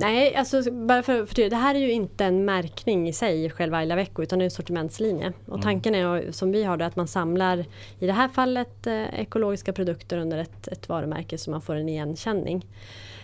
[0.00, 3.82] Nej, alltså bara för, för det här är ju inte en märkning i sig, själva
[3.82, 5.32] I Love Eco, utan det är en sortimentslinje.
[5.46, 5.62] Och mm.
[5.62, 7.64] tanken är som vi har det att man samlar,
[7.98, 11.88] i det här fallet, eh, ekologiska produkter under ett, ett varumärke så man får en
[11.88, 12.66] igenkänning.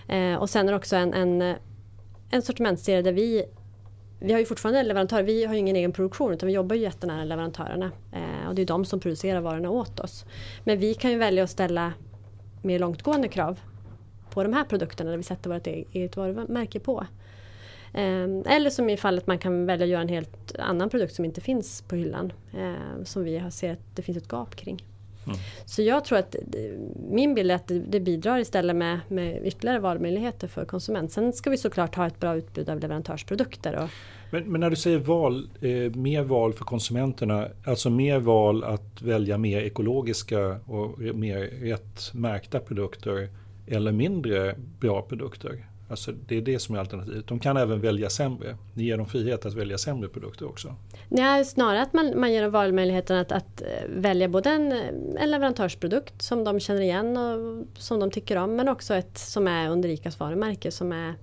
[0.09, 1.57] Eh, och sen är det också en, en
[2.31, 3.45] en sortimentsserie där vi
[4.21, 6.83] vi har ju fortfarande leverantörer, vi har ju ingen egen produktion utan vi jobbar ju
[6.83, 7.91] jättenära leverantörerna.
[8.13, 10.25] Eh, och det är de som producerar varorna åt oss.
[10.65, 11.93] Men vi kan ju välja att ställa
[12.63, 13.61] mer långtgående krav
[14.39, 17.07] på de här produkterna där vi sätter vårt e-, eget varumärke på.
[17.95, 21.25] Eh, eller som i fallet man kan välja att göra en helt annan produkt som
[21.25, 22.33] inte finns på hyllan.
[22.57, 24.85] Eh, som vi har sett att det finns ett gap kring.
[25.27, 25.39] Mm.
[25.65, 26.37] Så jag tror att
[27.11, 31.13] min bild är att det, bidrar istället med, med ytterligare valmöjligheter för konsument.
[31.13, 33.89] Sen ska vi såklart ha ett bra utbud av leverantörsprodukter.
[34.31, 39.03] Men, men, när du säger val, eh, mer val för konsumenterna, alltså mer val att
[39.03, 43.29] välja mer ekologiska och mer rätt märkta produkter
[43.71, 45.67] eller mindre bra produkter?
[45.91, 47.27] Alltså det är det som är alternativet.
[47.27, 48.57] De kan även välja sämre.
[48.75, 50.75] Ni ger dem frihet att välja sämre produkter också.
[51.09, 55.23] Nej, snarare att man, man ger dem valmöjligheten att, att eh, välja både en, eh,
[55.23, 59.49] en leverantörsprodukt som de känner igen och som de tycker om men också ett som
[59.49, 61.15] är under ICAs varumärke som är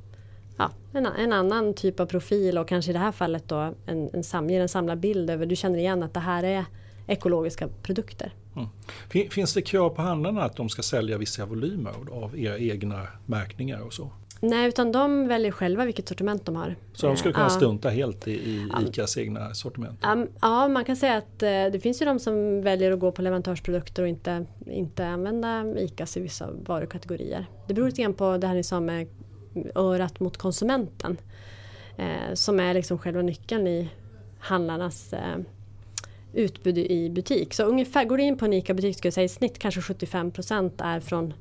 [0.58, 4.10] ja, en, en, annan typ av profil och kanske i det här fallet då en,
[4.34, 6.66] en, ger en samlad bild över, du känner igen att det här är
[7.08, 8.34] ekologiska produkter.
[8.56, 9.30] Mm.
[9.30, 13.80] Finns det krav på handlarna att de ska sälja vissa volymer av era egna märkningar
[13.80, 14.12] och så?
[14.42, 16.76] Nej, utan de väljer själva vilket sortiment de har.
[16.94, 17.50] Så de skulle kunna ja.
[17.50, 20.00] stunta helt i, i ICAs egna sortiment?
[20.42, 23.22] Ja, man kan säga att eh, det finns ju de som väljer att gå på
[23.22, 27.46] leverantörsprodukter och inte, inte använda ICAs i vissa varukategorier.
[27.68, 29.08] Det beror lite grann på det här ni sa med
[29.76, 31.18] örat mot konsumenten.
[31.98, 33.90] Eh, som är liksom själva nyckeln i
[34.40, 35.38] handlarnas eh,
[36.36, 37.54] utbud i butik.
[37.54, 40.72] Så ungefär, går du in på en ICA-butik skulle jag säga i snitt kanske 75%
[40.78, 41.34] är från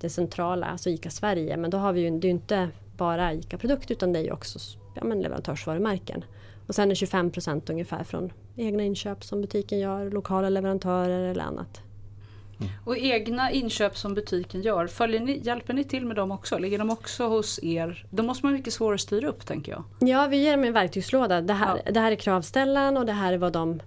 [0.00, 1.56] det centrala, alltså ICA Sverige.
[1.56, 4.32] Men då har vi ju, det är ju inte bara ICA-produkter utan det är ju
[4.32, 4.58] också
[4.94, 6.24] ja, men leverantörsvarumärken.
[6.66, 11.80] Och sen är 25% ungefär från egna inköp som butiken gör, lokala leverantörer eller annat.
[12.60, 12.72] Mm.
[12.84, 16.58] Och egna inköp som butiken gör, följer ni, hjälper ni till med dem också?
[16.58, 18.06] Ligger de också hos er?
[18.10, 19.84] Då måste man mycket svårare att styra upp tänker jag.
[20.08, 21.40] Ja, vi ger dem en verktygslåda.
[21.40, 21.92] Det här, ja.
[21.92, 23.80] det här är kravställan och det här är vad de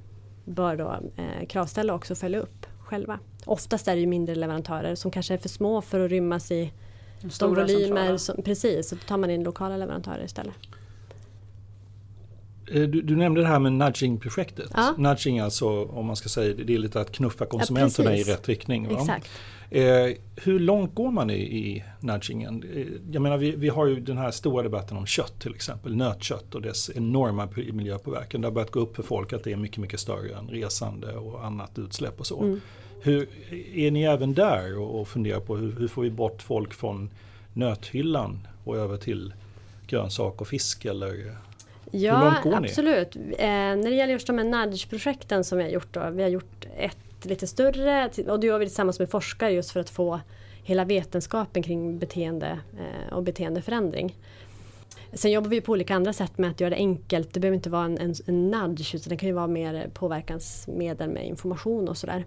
[0.50, 3.20] bör då, eh, kravställa också följa upp själva.
[3.46, 6.74] Oftast är det ju mindre leverantörer som kanske är för små för att rymmas i
[7.22, 8.18] de, de volymer.
[8.18, 10.56] Som, precis, så då tar man in lokala leverantörer istället.
[12.72, 14.72] Eh, du, du, nämnde det här med nudging-projektet.
[14.74, 14.96] Ja.
[14.98, 18.50] Nudging alltså, om man ska säga det är lite att knuffa konsumenterna ja, i rätt
[18.50, 18.88] riktning.
[19.72, 19.84] Eh,
[20.36, 22.64] hur långt går man i, i nudgingen?
[22.76, 25.96] Eh, jag menar vi, vi har ju den här stora debatten om kött till exempel,
[25.96, 28.42] nötkött och dess enorma miljöpåverkan.
[28.42, 31.16] Det har börjat gå upp för folk att det är mycket, mycket större än resande
[31.16, 32.42] och annat utsläpp och så.
[32.42, 32.62] Mm.
[33.02, 33.28] Hur,
[33.74, 37.10] är ni även där och, och funderar på hur, hur får vi bort folk från
[37.54, 39.34] nöthyllan och över till
[39.88, 41.36] grönsak och fisk eller
[41.92, 43.16] Ja, absolut.
[43.16, 46.10] Eh, när det gäller just de här nudge-projekten som vi har gjort då.
[46.10, 49.80] Vi har gjort ett lite större och det gör vi tillsammans med forskare just för
[49.80, 50.20] att få
[50.64, 54.16] hela vetenskapen kring beteende eh, och beteendeförändring.
[55.14, 57.34] Sen jobbar vi på olika andra sätt med att göra det enkelt.
[57.34, 61.10] Det behöver inte vara en, en, en nudge utan det kan ju vara mer påverkansmedel
[61.10, 62.26] med information och sådär.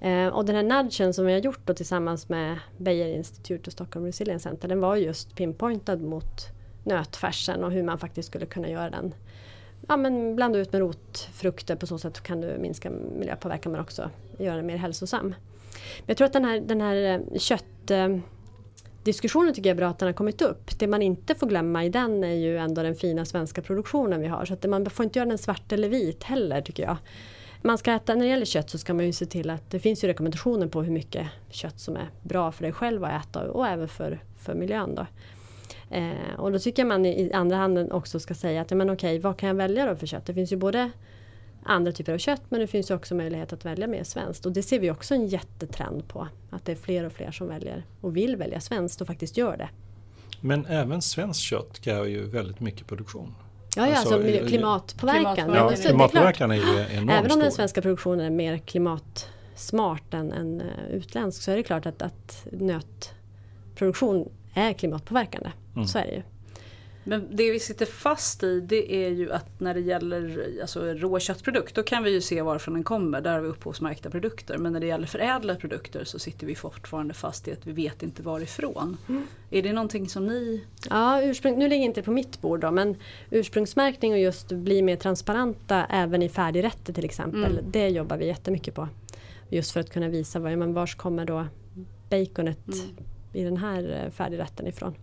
[0.00, 3.72] Eh, och den här nudgen som vi har gjort då tillsammans med Beijer Institute och
[3.72, 6.55] Stockholm Resilience Center den var just pinpointad mot
[6.86, 9.14] nötfärsen och hur man faktiskt skulle kunna göra den.
[9.88, 14.10] Ja, men blanda ut med rotfrukter på så sätt kan du minska miljöpåverkan men också
[14.38, 15.26] göra den mer hälsosam.
[15.26, 15.34] Men
[16.06, 20.06] jag tror att den här, den här eh, köttdiskussionen tycker jag är bra att den
[20.06, 20.78] har kommit upp.
[20.78, 24.26] Det man inte får glömma i den är ju ändå den fina svenska produktionen vi
[24.26, 24.44] har.
[24.44, 26.96] Så att man får inte göra den svart eller vit heller tycker jag.
[27.62, 29.78] Man ska äta, när det gäller kött så ska man ju se till att det
[29.78, 33.50] finns ju rekommendationer på hur mycket kött som är bra för dig själv att äta
[33.50, 34.94] och även för, för miljön.
[34.94, 35.06] Då.
[35.90, 39.18] Eh, och då tycker jag man i andra handen också ska säga att men okej,
[39.18, 40.26] vad kan jag välja då för kött?
[40.26, 40.90] Det finns ju både
[41.62, 44.46] andra typer av kött men det finns ju också möjlighet att välja mer svenskt.
[44.46, 46.28] Och det ser vi också en jättetrend på.
[46.50, 49.56] Att det är fler och fler som väljer och vill välja svenskt och faktiskt gör
[49.56, 49.68] det.
[50.40, 53.34] Men även svenskt kött kräver ju väldigt mycket produktion.
[53.76, 55.34] Ja, ja alltså, alltså klimatpåverkan.
[55.34, 55.54] klimatpåverkan.
[55.54, 60.60] Ja, klimatpåverkan är ju enormt Även om den svenska produktionen är mer klimatsmart än, än
[60.60, 65.52] eh, utländsk så är det klart att, att nötproduktion är klimatpåverkande.
[65.74, 65.86] Mm.
[65.86, 66.22] Så är det ju.
[67.08, 71.74] Men det vi sitter fast i det är ju att när det gäller alltså, råköttprodukt
[71.74, 73.20] då kan vi ju se varifrån den kommer.
[73.20, 74.58] Där har vi upphovsmärkta produkter.
[74.58, 78.02] Men när det gäller förädlade produkter så sitter vi fortfarande fast i att vi vet
[78.02, 78.96] inte varifrån.
[79.08, 79.26] Mm.
[79.50, 80.64] Är det någonting som ni...
[80.90, 82.96] Ja, ursprung, nu ligger inte på mitt bord då men
[83.30, 87.58] ursprungsmärkning och just bli mer transparenta även i färdigrätter till exempel.
[87.58, 87.64] Mm.
[87.70, 88.88] Det jobbar vi jättemycket på.
[89.50, 91.46] Just för att kunna visa var, men vars kommer då
[92.10, 92.96] baconet mm.
[93.36, 94.94] I den här eh, färdigrätten ifrån.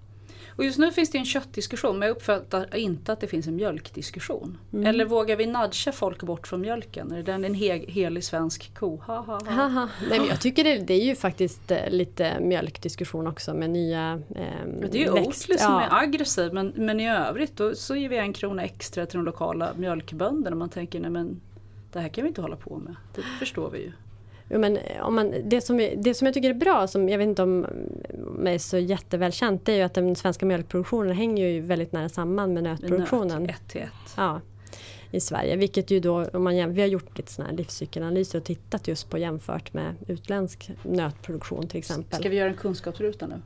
[0.56, 3.56] Och just nu finns det en köttdiskussion men jag uppfattar inte att det finns en
[3.56, 4.58] mjölkdiskussion.
[4.74, 4.86] Mm.
[4.86, 7.12] Eller vågar vi nudga folk bort från mjölken?
[7.12, 8.98] Är den en he helig svensk ko?
[8.98, 9.90] Ha, ha, ha.
[10.10, 14.22] Nej, men jag tycker det, det, är ju faktiskt eh, lite mjölkdiskussion också med nya
[14.36, 15.82] eh, Det är ju Oatly som ja.
[15.82, 19.26] är aggressiv men, men i övrigt då, så ger vi en krona extra till de
[19.26, 20.56] lokala mjölkbönderna.
[20.56, 21.42] Man tänker nej men
[21.92, 22.96] det här kan vi inte hålla på med.
[23.16, 23.92] Det förstår vi ju.
[24.58, 27.44] Men om man, det, som, det som jag tycker är bra, som jag vet inte
[27.44, 27.66] om
[28.46, 32.54] är så jättevälkänt, det är ju att den svenska mjölkproduktionen hänger ju väldigt nära samman
[32.54, 33.44] med nötproduktionen.
[33.44, 34.14] Nöt, ett till ett.
[34.18, 34.42] Ja
[35.14, 35.56] i Sverige.
[35.56, 39.10] Vilket ju då, om man, vi har gjort lite sådana här livscykelanalyser och tittat just
[39.10, 42.20] på jämfört med utländsk nötproduktion till exempel.
[42.20, 43.42] Ska vi göra en kunskapsruta nu?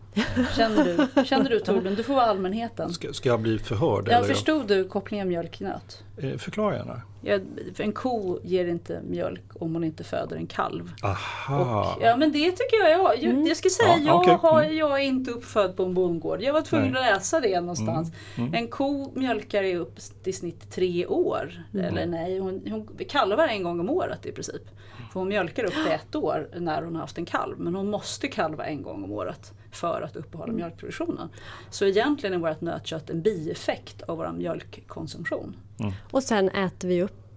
[0.55, 1.95] Känner du, känner du Torbjörn?
[1.95, 2.93] Du får vara allmänheten.
[2.93, 4.07] Ska, ska jag bli förhörd?
[4.11, 6.03] Ja, förstod du kopplingen mjölk-nöt?
[6.17, 7.01] Eh, förklara gärna.
[7.21, 7.39] Ja,
[7.77, 10.93] en ko ger inte mjölk om hon inte föder en kalv.
[11.03, 11.95] Aha.
[11.95, 13.45] Och, ja men det tycker jag, jag, mm.
[13.45, 14.33] jag ska säga, ja, jag, okay.
[14.33, 14.77] har, mm.
[14.77, 16.41] jag är inte uppfödd på en bondgård.
[16.41, 17.09] Jag var tvungen Nej.
[17.09, 18.11] att läsa det någonstans.
[18.35, 18.49] Mm.
[18.49, 18.63] Mm.
[18.63, 21.65] En ko mjölkar i upp i snitt tre år.
[21.73, 21.85] Mm.
[21.85, 24.63] Eller nej, hon, hon kalvar en gång om året i princip.
[25.11, 27.59] För hon mjölkar upp till ett år när hon har haft en kalv.
[27.59, 30.55] Men hon måste kalva en gång om året för att uppehålla mm.
[30.55, 31.29] mjölkproduktionen.
[31.69, 35.55] Så egentligen är vårt nötkött en bieffekt av vår mjölkkonsumtion.
[35.79, 35.93] Mm.
[36.11, 37.27] Och sen äter vi upp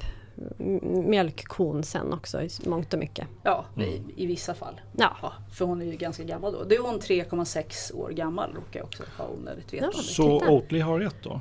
[1.06, 3.28] mjölkkon sen också i mångt och mycket.
[3.42, 3.88] Ja, mm.
[3.88, 4.80] i, i, vissa fall.
[4.96, 5.16] Ja.
[5.22, 5.32] ja.
[5.52, 6.64] För hon är ju ganska gammal då.
[6.64, 9.90] Det är hon 3,6 år gammal råkar jag också ha onödigt veta.
[9.92, 11.40] Ja, så Oatly har rätt då?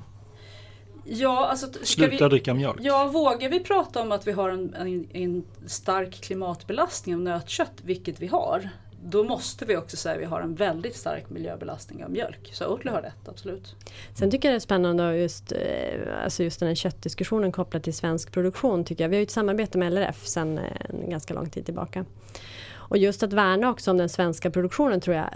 [1.06, 2.80] Ja, alltså, Sluta vi, dricka mjölk.
[2.82, 7.82] Ja, vågar vi prata om att vi har en, en, en stark klimatbelastning av nötkött,
[7.82, 8.70] vilket vi har,
[9.04, 12.50] då måste vi också säga att vi har en väldigt stark miljöbelastning av mjölk.
[12.54, 13.76] Så Oatly har rätt, absolut.
[14.14, 17.94] Sen tycker jag det är spännande just, eh, alltså just den här köttdiskussionen kopplat till
[17.94, 18.84] svensk produktion.
[18.84, 19.10] tycker jag.
[19.10, 22.06] Vi har ju ett samarbete med LRF sedan eh, en ganska lång tid tillbaka.
[22.72, 25.30] Och just att värna också om den svenska produktionen tror jag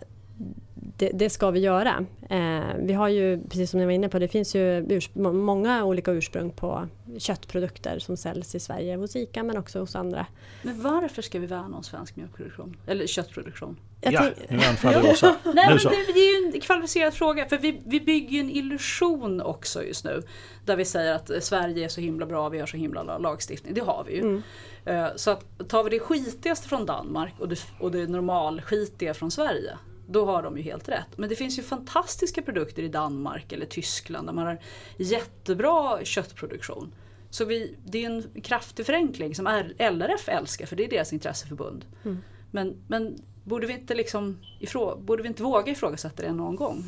[0.98, 2.06] det, det, ska vi göra.
[2.30, 6.12] Eh, vi har ju, precis som ni var inne på, det finns ju många olika
[6.12, 10.26] ursprung på köttprodukter som säljs i Sverige hos ICA men också hos andra.
[10.62, 12.78] Men varför ska vi värna om svensk mjölkproduktion?
[12.88, 13.80] Eller köttproduktion?
[14.02, 15.36] ja, nu anfaller Åsa.
[15.44, 18.50] Nej, men det, det, är ju en kvalificerad fråga för vi, vi bygger ju en
[18.50, 20.22] illusion också just nu.
[20.66, 23.74] Där vi säger att Sverige är så himla bra, vi har så himla lagstiftning.
[23.74, 24.22] Det har vi ju.
[24.22, 24.42] Mm.
[24.86, 29.32] Eh, så att tar vi det skitigaste från Danmark och det, och det normalskitiga från
[29.32, 29.78] Sverige
[30.08, 31.18] då har de ju helt rätt.
[31.18, 34.60] Men det finns ju fantastiska produkter i Danmark eller Tyskland där man har
[34.98, 36.96] jättebra köttproduktion.
[37.30, 39.48] Så vi, det är en kraftig förenkling som
[39.78, 41.86] LRF älskar för det är deras intresseförbund.
[42.04, 42.18] Mm.
[42.52, 46.84] Men, men borde, vi inte liksom ifrå, borde vi inte våga ifrågasätta det någon gång?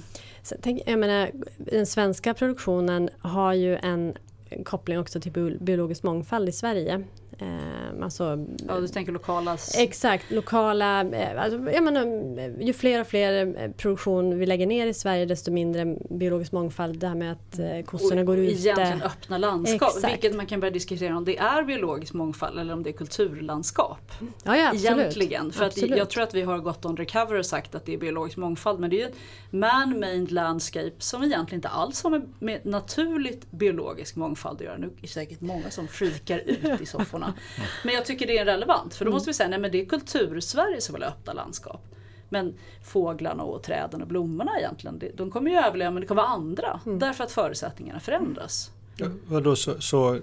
[0.62, 4.14] Tänk, jag menar, den svenska produktionen har ju en
[4.66, 7.04] koppling också till biologisk mångfald i Sverige.
[7.38, 9.58] Eh, alltså, ja, du tänker lokala?
[9.78, 11.02] Exakt, lokala.
[11.02, 12.06] Eh, alltså, jag menar,
[12.62, 17.00] ju fler och fler eh, produktion vi lägger ner i Sverige desto mindre biologisk mångfald.
[17.00, 18.54] Det här med att eh, kossorna och går ute.
[18.54, 20.14] Egentligen öppna landskap, Exakt.
[20.14, 24.12] vilket man kan börja diskutera om det är biologisk mångfald eller om det är kulturlandskap.
[24.44, 24.98] Ja, ja, absolut.
[24.98, 27.94] Egentligen, för att jag tror att vi har gått on recover och sagt att det
[27.94, 29.14] är biologisk mångfald men det är ju
[29.50, 34.78] man-made landscape som egentligen inte alls har med, med naturligt biologisk mångfald att göra.
[34.78, 37.70] Nu är det säkert många som frikar ut i sofforna frågorna.
[37.84, 39.86] Men jag tycker det är relevant för då måste vi säga nej men det är
[39.86, 41.82] kultur-Sverige som vill ha öppna landskap.
[42.30, 42.54] Men
[42.84, 46.80] fåglarna och träden och blommorna egentligen, de kommer ju överleva men det kommer vara andra.
[46.86, 47.00] Mm.
[47.00, 48.72] Därför att förutsättningarna förändras.
[48.98, 50.20] Ja, vadå, så, så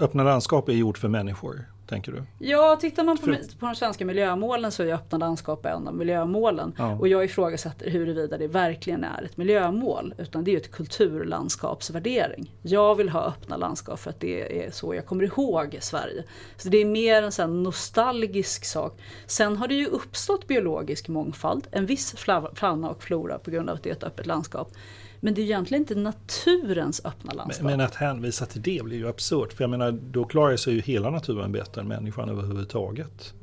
[0.00, 1.64] öppna landskap är gjort för människor?
[1.86, 2.22] Tänker du?
[2.38, 6.74] Ja, tittar man på, på de svenska miljömålen så är öppna landskap en av miljömålen.
[6.78, 6.98] Ja.
[6.98, 10.14] Och jag ifrågasätter huruvida det verkligen är ett miljömål.
[10.18, 12.52] Utan det är ett kulturlandskapsvärdering.
[12.62, 16.24] Jag vill ha öppna landskap för att det är så jag kommer ihåg Sverige.
[16.56, 19.00] Så det är mer en sån nostalgisk sak.
[19.26, 22.14] Sen har det ju uppstått biologisk mångfald, en viss
[22.54, 24.72] fauna och flora på grund av att det är ett öppet landskap.
[25.20, 27.64] Men det är egentligen inte naturens öppna landskap.
[27.64, 29.52] Men, men att hänvisa till det blir ju absurt.
[29.52, 33.34] För jag menar, då klarar sig ju hela naturen bättre än människan överhuvudtaget.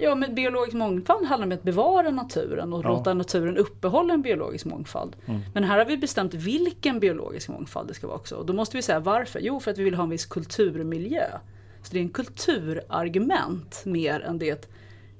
[0.00, 2.88] Ja, men biologisk mångfald handlar om att bevara naturen och ja.
[2.88, 5.16] låta naturen uppehålla en biologisk mångfald.
[5.26, 5.40] Mm.
[5.54, 8.36] Men här har vi bestämt vilken biologisk mångfald det ska vara också.
[8.36, 9.40] Och då måste vi säga varför.
[9.40, 11.26] Jo, för att vi vill ha en viss kulturmiljö.
[11.82, 14.68] Så det är en kulturargument mer än det är ett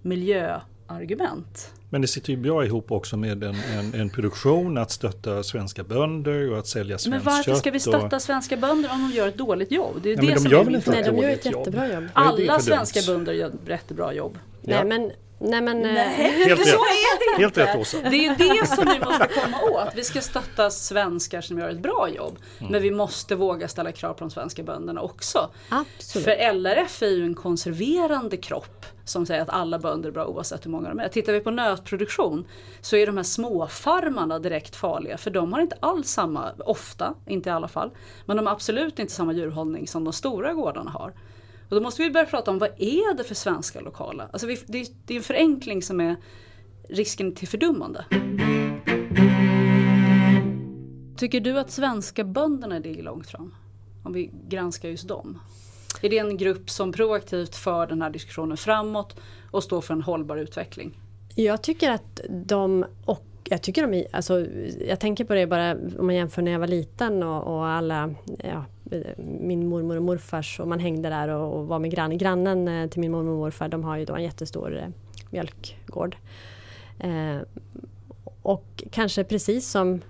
[0.02, 1.72] miljöargument.
[1.90, 5.84] Men det sitter ju bra ihop också med en, en, en, produktion, att stötta svenska
[5.84, 7.24] bönder och att sälja svenskt kött.
[7.24, 8.22] Men varför ska vi stötta och...
[8.22, 10.00] svenska bönder om de gör ett dåligt jobb?
[10.02, 11.14] Det är Nej, det men de gör väl inte ett dåligt jobb?
[11.14, 12.04] Nej, de gör ett jättebra jobb.
[12.12, 14.38] Alla svenska bönder gör ett jättebra jobb.
[14.62, 17.42] Nej, men Nej men Nej, eh, helt så är det inte.
[17.42, 18.10] Helt rätt Åsa.
[18.10, 19.94] Det är det som vi måste komma åt.
[19.94, 22.38] Vi ska stötta svenskar som gör ett bra jobb.
[22.58, 22.72] Mm.
[22.72, 25.50] Men vi måste våga ställa krav på de svenska bönderna också.
[25.68, 26.24] Absolut.
[26.24, 30.66] För LRF är ju en konserverande kropp som säger att alla bönder är bra oavsett
[30.66, 31.08] hur många de är.
[31.08, 32.46] Tittar vi på nötproduktion
[32.80, 37.48] så är de här småfarmarna direkt farliga för de har inte alls samma, ofta, inte
[37.48, 37.90] i alla fall,
[38.26, 41.12] men de har absolut inte samma djurhållning som de stora gårdarna har.
[41.68, 44.28] Och då måste vi börja prata om vad är det för svenska lokala?
[44.32, 46.16] Alltså vi, det, det är en förenkling som är
[46.88, 48.04] risken till fördummande.
[51.16, 53.54] Tycker du att svenska bönderna ligger långt fram?
[54.04, 55.38] Om vi granskar just dem.
[56.02, 59.16] Är det en grupp som proaktivt för den här diskussionen framåt
[59.50, 61.00] och står för en hållbar utveckling?
[61.34, 64.46] Jag tycker att de och jag tycker de alltså,
[64.88, 68.14] jag tänker på det bara om man jämför när jag var liten och, och alla,
[68.38, 72.18] ja, Eh, min mormor och morfars och man hängde där och, och var med grannen.
[72.18, 74.88] Grannen till min mormor och morfar de har ju då en jättestor eh,
[75.30, 76.16] mjölkgård.
[76.98, 77.36] Eh,
[78.42, 80.00] och kanske precis som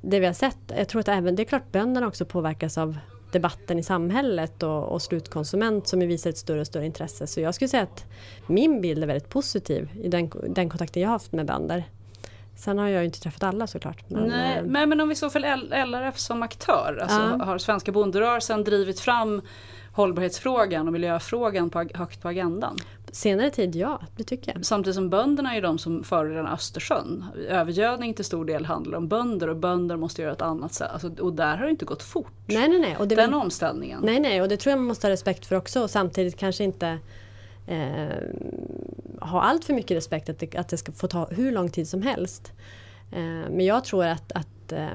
[0.00, 2.98] det vi har sett, jag tror att även, det är klart bönderna också påverkas av
[3.32, 7.26] debatten i samhället och, och slutkonsument som visar ett större och större intresse.
[7.26, 8.04] Så jag skulle säga att
[8.46, 11.84] min bild är väldigt positiv i den, den kontakten jag har haft med bönder.
[12.60, 14.04] Sen har jag ju inte träffat alla såklart.
[14.08, 15.40] Men, Nej, eh, men, men om vi så för
[15.86, 17.44] LRF som aktör, alltså ja.
[17.44, 19.42] har svenska bonderörelsen drivit fram
[19.92, 22.76] hållbarhetsfrågan och miljöfrågan på, högt på agendan?
[23.12, 24.66] Senare tid, ja, det tycker jag.
[24.66, 27.24] Samtidigt som bönderna är de som förorenar Östersjön.
[27.48, 30.90] Övergödning till stor del handlar om bönder och bönder måste göra ett annat sätt.
[30.92, 32.32] Alltså, och där har det inte gått fort.
[32.46, 32.96] Nej, nej, nej.
[32.98, 34.00] Och det Den omställningen.
[34.04, 36.64] Nej, nej, och det tror jag man måste ha respekt för också och samtidigt kanske
[36.64, 36.98] inte
[37.66, 38.08] eh,
[39.20, 41.88] ha allt för mycket respekt att det, att det ska få ta hur lång tid
[41.88, 42.52] som helst.
[43.12, 44.88] Eh, men jag tror att, att eh,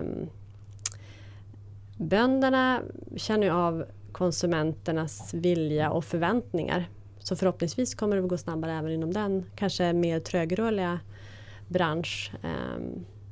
[1.97, 2.82] bönderna
[3.15, 6.89] känner av konsumenternas vilja och förväntningar.
[7.19, 10.99] Så förhoppningsvis kommer det att gå snabbare även inom den kanske mer trögrörliga
[11.67, 12.84] bransch eh,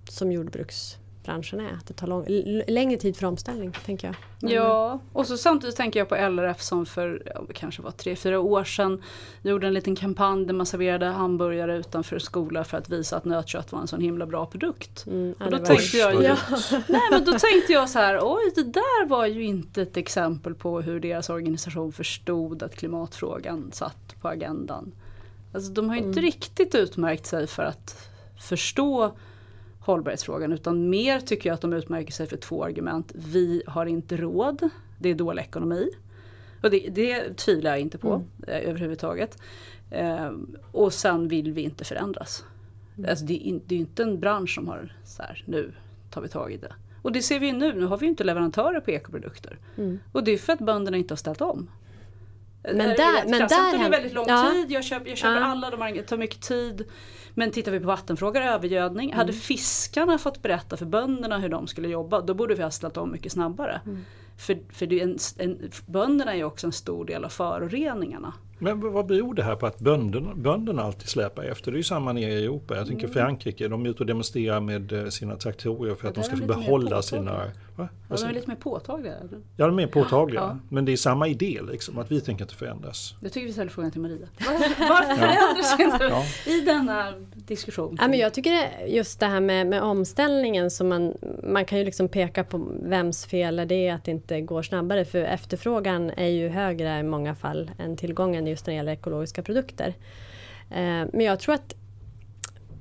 [0.09, 1.74] som jordbruks branschen är.
[1.74, 2.26] Att det tar lång,
[2.67, 4.15] längre tid för omställning, tänker jag.
[4.39, 8.15] Men ja, och så samtidigt tänker jag på LRF som för ja, kanske var tre,
[8.15, 9.01] fyra år sedan
[9.41, 13.71] gjorde en liten kampanj där man serverade hamburgare utanför skola för att visa att nötkött
[13.71, 15.05] var en sån himla bra produkt.
[15.07, 16.38] Mm, och då tänkte jag, ja.
[16.88, 20.55] nej, men då tänkte jag så här, oj det där var ju inte ett exempel
[20.55, 24.91] på hur deras organisation förstod att klimatfrågan satt på agendan.
[25.53, 26.24] Alltså de har ju inte mm.
[26.24, 28.09] riktigt utmärkt sig för att
[28.39, 29.17] förstå
[29.84, 33.11] hållbarhetsfrågan utan mer tycker jag att de utmärker sig för två argument.
[33.15, 34.69] Vi har inte råd,
[34.99, 35.89] det är dålig ekonomi.
[36.63, 38.27] Och det, det tvivlar jag inte på mm.
[38.47, 39.38] eh, överhuvudtaget.
[39.91, 40.31] Eh,
[40.71, 42.43] och sen vill vi inte förändras.
[42.97, 43.09] Mm.
[43.09, 45.73] Alltså det, är, det är inte en bransch som har så här, nu
[46.09, 46.73] tar vi tag i det.
[47.01, 49.57] Och det ser vi ju nu, nu har vi ju inte leverantörer på ekoprodukter.
[49.77, 49.99] Mm.
[50.11, 51.69] Och det är för att bönderna inte har ställt om.
[52.63, 54.51] Men där, men där det väldigt lång ja.
[54.51, 55.45] tid, jag köper, jag köper ja.
[55.45, 56.86] alla, de tar mycket tid.
[57.34, 59.09] Men tittar vi på vattenfrågor, övergödning.
[59.09, 59.17] Mm.
[59.17, 62.97] Hade fiskarna fått berätta för bönderna hur de skulle jobba, då borde vi ha ställt
[62.97, 63.81] om mycket snabbare.
[63.86, 64.05] Mm.
[64.38, 68.34] För, för det är en, en, bönderna är ju också en stor del av föroreningarna.
[68.59, 71.71] Men vad beror det här på att bönderna, bönderna alltid släpar efter?
[71.71, 72.75] Det är ju samma nere i Europa.
[72.75, 73.13] Jag tänker mm.
[73.13, 76.45] Frankrike, de är ute och demonstrerar med eh, sina traktorer för att de ska få
[76.45, 77.51] behålla sina...
[77.75, 77.89] Va?
[78.09, 79.13] Ja, de är lite mer påtagliga.
[79.57, 80.41] Ja, de är påtagliga.
[80.41, 80.57] Ja.
[80.69, 83.15] Men det är samma idé, liksom, att vi tänker inte förändras.
[83.19, 84.27] Jag tycker vi ställer frågan till Maria.
[84.79, 86.51] Varför förändras inte ja.
[86.51, 87.97] i denna diskussion?
[88.01, 91.85] Ja, men jag tycker just det här med, med omställningen, så man, man kan ju
[91.85, 95.05] liksom peka på vems fel är det att det inte går snabbare.
[95.05, 99.43] För efterfrågan är ju högre i många fall än tillgången just när det gäller ekologiska
[99.43, 99.87] produkter.
[100.69, 101.75] Eh, men jag tror att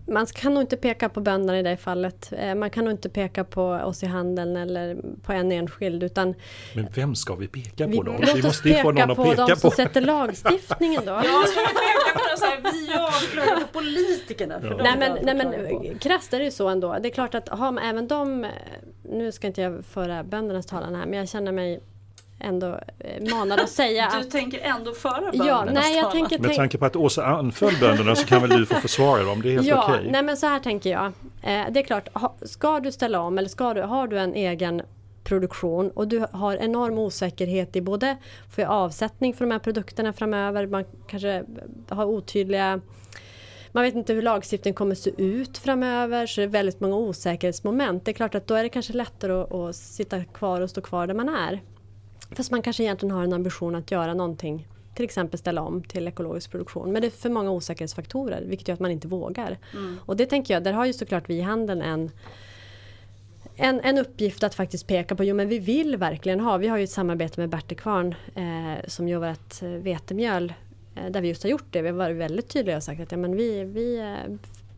[0.06, 2.32] man kan nog inte peka på bönderna i det fallet.
[2.38, 6.02] Eh, man kan nog inte peka på oss i handeln eller på en enskild.
[6.02, 6.34] Utan
[6.74, 8.12] Men vem ska vi peka på då?
[8.12, 11.12] Vi, vi måste peka få någon att peka på de som sätter lagstiftningen då.
[11.12, 14.60] ja, ska vi peka på så här, vi jagar på politikerna.
[14.60, 14.82] För ja.
[14.82, 16.96] nej, men, nej men krasst är det ju så ändå.
[17.02, 18.46] Det är klart att har man även de,
[19.02, 21.80] nu ska inte jag föra böndernas talan här, men jag känner mig
[22.42, 26.38] ändå eh, manad att säga Du att, tänker ändå föra böndernas ja, nej, jag tänker,
[26.38, 29.48] Med tanke på att Åsa anföll bönderna så kan väl du få försvara dem, det
[29.48, 29.98] är helt ja, okej.
[29.98, 30.10] Okay.
[30.10, 31.06] Nej men så här tänker jag.
[31.42, 32.08] Eh, det är klart,
[32.42, 34.82] ska du ställa om eller ska du, har du en egen
[35.24, 38.16] produktion och du har enorm osäkerhet i både
[38.54, 41.44] för avsättning för de här produkterna framöver, man kanske
[41.88, 42.80] har otydliga
[43.74, 48.04] man vet inte hur lagstiftningen kommer se ut framöver så det är väldigt många osäkerhetsmoment.
[48.04, 50.80] Det är klart att då är det kanske lättare att, att sitta kvar och stå
[50.80, 51.60] kvar där man är.
[52.36, 56.08] Fast man kanske egentligen har en ambition att göra någonting till exempel ställa om till
[56.08, 56.92] ekologisk produktion.
[56.92, 59.58] Men det är för många osäkerhetsfaktorer vilket gör att man inte vågar.
[59.72, 59.98] Mm.
[60.06, 62.10] Och det tänker jag, där har ju såklart vi i handeln en
[63.56, 66.78] en, en uppgift att faktiskt peka på, jo men vi vill verkligen ha, vi har
[66.78, 70.52] ju ett samarbete med Bertekvarn eh, som gör vårt vetemjöl
[70.94, 71.82] eh, där vi just har gjort det.
[71.82, 74.34] Vi har varit väldigt tydliga och sagt att ja, men vi, vi, eh,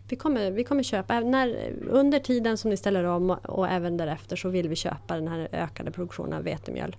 [0.08, 4.36] vi, kommer, vi kommer köpa, när, under tiden som ni ställer om och även därefter
[4.36, 6.96] så vill vi köpa den här ökade produktionen av vetemjöl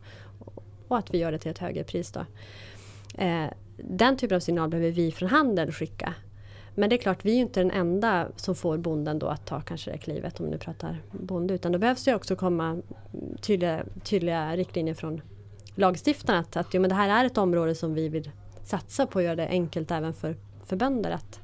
[0.88, 2.12] och att vi gör det till ett högre pris.
[2.12, 2.26] Då.
[3.18, 6.14] Eh, den typen av signal behöver vi från handeln skicka.
[6.76, 9.62] Men det är klart, vi är inte den enda som får bonden då att ta
[9.62, 11.54] kanske det klivet om du pratar bonde.
[11.54, 12.82] Utan då behövs det också komma
[13.42, 15.22] tydliga, tydliga riktlinjer från
[15.76, 18.32] lagstiftarna att, att jo, men det här är ett område som vi vill
[18.64, 21.40] satsa på och göra det enkelt även för, för bönder att,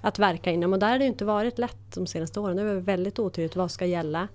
[0.00, 0.72] att verka inom.
[0.72, 2.56] Och där har det inte varit lätt de senaste åren.
[2.56, 4.28] Det är väldigt otydligt vad ska gälla.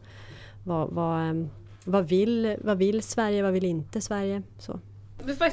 [0.64, 1.50] Vad, vad, ehm,
[1.84, 4.44] vad vill, vad vill Sverige, vad vill inte Sverige?
[4.60, 4.80] Så.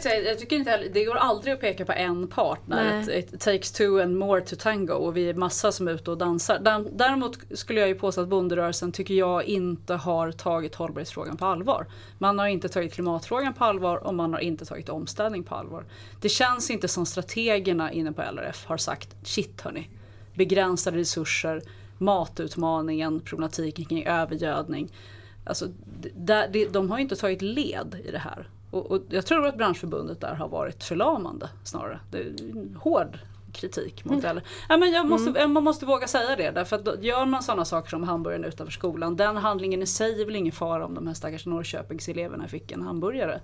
[0.05, 4.01] Jag tycker inte det går aldrig att peka på en part när it takes two
[4.03, 6.59] and more to tango och vi är massa som är ute och dansar.
[6.93, 11.87] Däremot skulle jag ju påstå att bonderörelsen tycker jag inte har tagit hållbarhetsfrågan på allvar.
[12.19, 15.85] Man har inte tagit klimatfrågan på allvar och man har inte tagit omställning på allvar.
[16.21, 19.89] Det känns inte som strategerna inne på LRF har sagt shit hörni,
[20.35, 21.63] begränsade resurser,
[21.99, 24.93] matutmaningen, problematiken kring övergödning
[25.47, 25.69] Alltså,
[26.17, 28.49] de, de har ju inte tagit led i det här.
[28.71, 32.01] Och, och, jag tror att branschförbundet där har varit förlamande snarare.
[32.11, 32.35] Det är
[32.79, 33.19] hård
[33.57, 34.41] kritik mot mm.
[34.69, 35.53] Ja, men jag måste, mm.
[35.53, 39.17] Man måste våga säga det därför att gör man sådana saker som hamburgaren utanför skolan.
[39.17, 42.83] Den handlingen i sig är väl ingen fara om de här stackars Norrköpingseleverna fick en
[42.83, 43.41] hamburgare.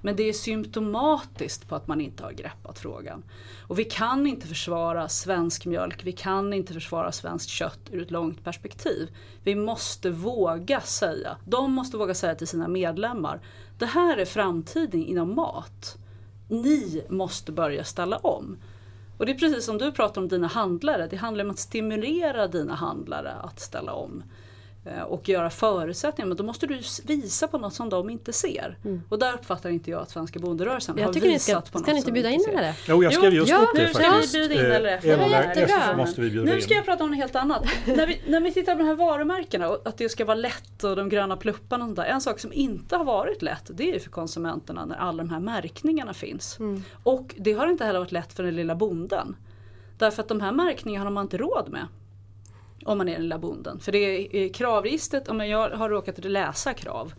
[0.00, 3.22] Men det är symptomatiskt på att man inte har greppat frågan.
[3.66, 8.10] Och vi kan inte försvara svensk mjölk, vi kan inte försvara svenskt kött ur ett
[8.10, 9.16] långt perspektiv.
[9.42, 13.40] Vi måste våga säga, de måste våga säga till sina medlemmar,
[13.78, 15.96] det här är framtiden inom mat.
[16.48, 18.56] Ni måste börja ställa om.
[19.20, 22.46] Och det är precis som du pratar om dina handlare, det handlar om att stimulera
[22.46, 24.22] dina handlare att ställa om.
[24.84, 26.28] Eh, och göra förutsättningar.
[26.28, 28.78] Men då måste du visa på något som de inte ser.
[28.84, 29.02] Mm.
[29.08, 31.82] Och där uppfattar inte jag att svenska bonderörelsen jag har visat ska, på ska något
[31.82, 32.74] Ska ni inte bjuda in eller?
[32.88, 34.10] Jo, jag skrev just jo, upp det faktiskt.
[34.10, 35.04] Nu ska vi bjuda in LRF.
[35.04, 37.64] LRF måste vi bjuda Nu ska jag prata om något helt annat.
[37.86, 40.84] när, vi, när vi tittar på de här varumärkena och att det ska vara lätt
[40.84, 42.04] och de gröna plupparna och sånt där.
[42.04, 45.30] En sak som inte har varit lätt det är ju för konsumenterna när alla de
[45.30, 46.58] här märkningarna finns.
[46.58, 46.82] Mm.
[47.02, 49.36] Och det har inte heller varit lätt för den lilla bonden.
[49.98, 51.86] Därför att de här märkningarna har man inte råd med.
[52.84, 53.80] Om man är den lilla bonden.
[53.80, 57.12] För det är kravregistret, om jag har råkat läsa krav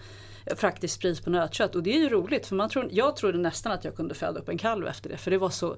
[0.56, 3.72] faktiskt pris på nötkött och det är ju roligt för man tror, jag trodde nästan
[3.72, 5.76] att jag kunde föda upp en kalv efter det för det var så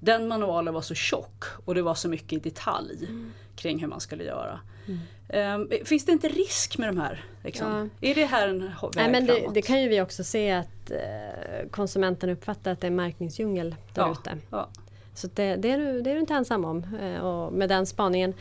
[0.00, 3.32] Den manualen var så tjock och det var så mycket i detalj mm.
[3.56, 4.60] kring hur man skulle göra.
[4.86, 5.60] Mm.
[5.60, 7.24] Um, finns det inte risk med de här?
[7.44, 7.90] Liksom?
[8.00, 8.08] Ja.
[8.08, 10.90] Är det här en väg Nej, men det, det, kan ju vi också se att
[10.90, 14.38] eh, konsumenten uppfattar att det är märkningsdjungel där ute.
[14.50, 14.68] Ja, ja.
[15.14, 16.96] Så det, det, är du, det är du inte ensam om.
[17.00, 18.34] Eh, och med den spaningen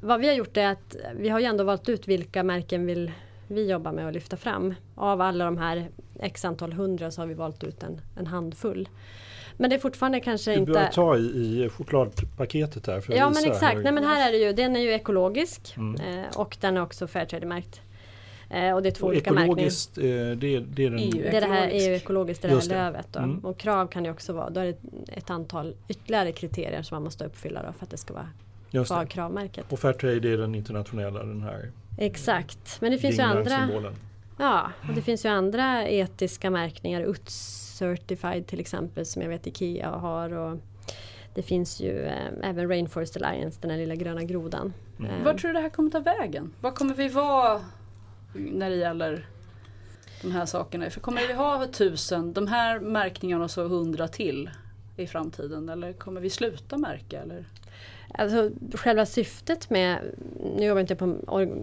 [0.00, 3.12] vad vi har gjort är att vi har ju ändå valt ut vilka märken vill
[3.48, 4.74] vi jobba med att lyfta fram.
[4.94, 5.88] Av alla de här
[6.20, 8.88] x antal hundra så har vi valt ut en, en handfull.
[9.56, 10.70] Men det är fortfarande kanske du inte...
[10.70, 13.00] Du börjar ta i, i chokladpaketet här.
[13.00, 13.82] För ja men exakt, här.
[13.82, 16.00] Nej, men här är det ju, den är ju ekologisk mm.
[16.00, 17.80] eh, och den är också Fairtrade-märkt.
[18.50, 20.30] Eh, och det är två och olika ekologiskt, märkningar.
[20.30, 23.06] Eh, det, det, är den EU det är det här EU-ekologiskt, det, det här lövet.
[23.12, 23.18] Då.
[23.18, 23.38] Mm.
[23.38, 24.50] Och krav kan det också vara.
[24.50, 24.78] Då är det
[25.08, 28.28] ett antal ytterligare kriterier som man måste uppfylla då för att det ska vara
[28.70, 29.72] Just kvar kravmärket.
[29.72, 33.68] Och Fairtrade är den internationella, den här Exakt, men det finns ju andra
[34.38, 37.02] Ja, och det finns ju andra etiska märkningar.
[37.02, 40.32] UTS Certified till exempel som jag vet IKEA har.
[40.32, 40.58] Och
[41.34, 44.72] det finns ju eh, även Rainforest Alliance, den här lilla gröna grodan.
[44.98, 45.10] Mm.
[45.10, 45.24] Eh.
[45.24, 46.52] Var tror du det här kommer ta vägen?
[46.60, 47.60] Vad kommer vi vara
[48.32, 49.26] när det gäller
[50.22, 50.90] de här sakerna?
[50.90, 54.50] För kommer vi ha tusen, de här märkningarna och så hundra till
[54.96, 55.68] i framtiden?
[55.68, 57.22] Eller kommer vi sluta märka?
[57.22, 57.44] Eller?
[58.14, 59.98] Alltså, själva syftet med,
[60.56, 61.06] nu jobbar jag inte på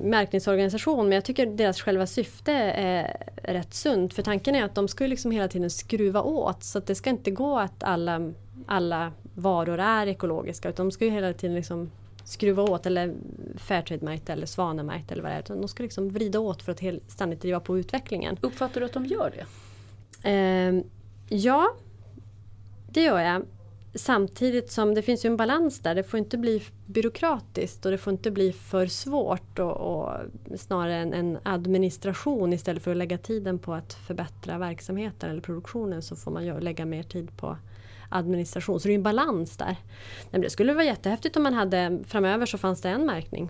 [0.03, 4.13] märkningsorganisation, men jag tycker deras själva syfte är rätt sunt.
[4.13, 7.09] För tanken är att de ska liksom hela tiden skruva åt så att det ska
[7.09, 8.33] inte gå att alla,
[8.65, 11.91] alla varor är ekologiska utan de ska ju hela tiden liksom
[12.25, 13.13] skruva åt eller
[13.57, 15.43] Fairtrade-märkt eller Svanemärkt eller vad det är.
[15.61, 18.37] De ska liksom vrida åt för att ständigt driva på utvecklingen.
[18.41, 19.45] Uppfattar du att de gör det?
[20.29, 20.81] Eh,
[21.29, 21.75] ja,
[22.89, 23.41] det gör jag.
[23.95, 25.95] Samtidigt som det finns ju en balans där.
[25.95, 30.11] Det får inte bli byråkratiskt och det får inte bli för svårt och, och
[30.55, 36.01] snarare en, en, administration istället för att lägga tiden på att förbättra verksamheten eller produktionen
[36.01, 37.57] så får man ju lägga mer tid på
[38.09, 38.79] administration.
[38.79, 39.75] Så det är en balans där.
[40.31, 43.49] Men det skulle vara jättehäftigt om man hade framöver så fanns det en märkning.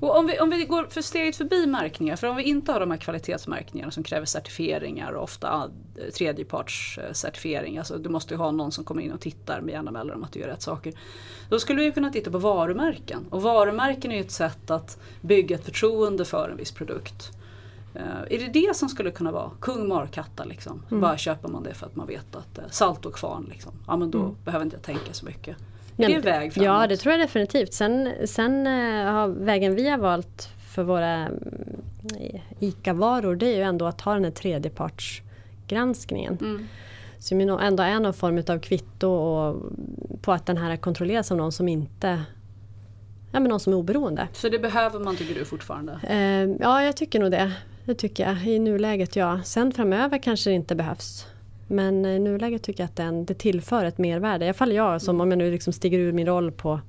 [0.00, 2.80] Och om, vi, om vi går för steget förbi märkningar, för om vi inte har
[2.80, 5.70] de här kvalitetsmärkningarna som kräver certifieringar och ofta
[6.18, 10.24] tredjepartscertifiering, alltså du måste ju ha någon som kommer in och tittar med jämna mellanrum
[10.24, 10.92] att du gör rätt saker.
[11.48, 13.26] Då skulle vi kunna titta på varumärken.
[13.30, 17.30] Och varumärken är ju ett sätt att bygga ett förtroende för en viss produkt.
[17.96, 20.82] Uh, är det det som skulle kunna vara kung markatta liksom?
[20.90, 21.00] Mm.
[21.00, 23.72] Bara köper man det för att man vet att uh, salt och kvarn liksom.
[23.86, 24.36] Ja men då mm.
[24.44, 25.56] behöver inte jag tänka så mycket.
[26.08, 26.66] Det väg framåt?
[26.66, 27.74] Ja det tror jag definitivt.
[27.74, 31.30] Sen, sen uh, har vägen vi har valt för våra mm,
[32.58, 36.38] ICA-varor det är ju ändå att ha den här tredjepartsgranskningen.
[36.40, 36.68] Mm.
[37.18, 39.62] Som ändå är någon form av kvitto och,
[40.22, 42.24] på att den här kontrolleras av någon som inte
[43.32, 44.28] Ja men någon som är oberoende.
[44.32, 45.92] Så det behöver man tycker du fortfarande?
[45.92, 47.52] Uh, ja jag tycker nog det.
[47.84, 48.46] Det tycker jag.
[48.46, 49.40] I nuläget ja.
[49.44, 51.26] Sen framöver kanske det inte behövs.
[51.70, 54.44] Men i nuläget tycker jag att den, det tillför ett mervärde.
[54.44, 56.80] I alla fall jag som om jag nu liksom stiger ur min roll på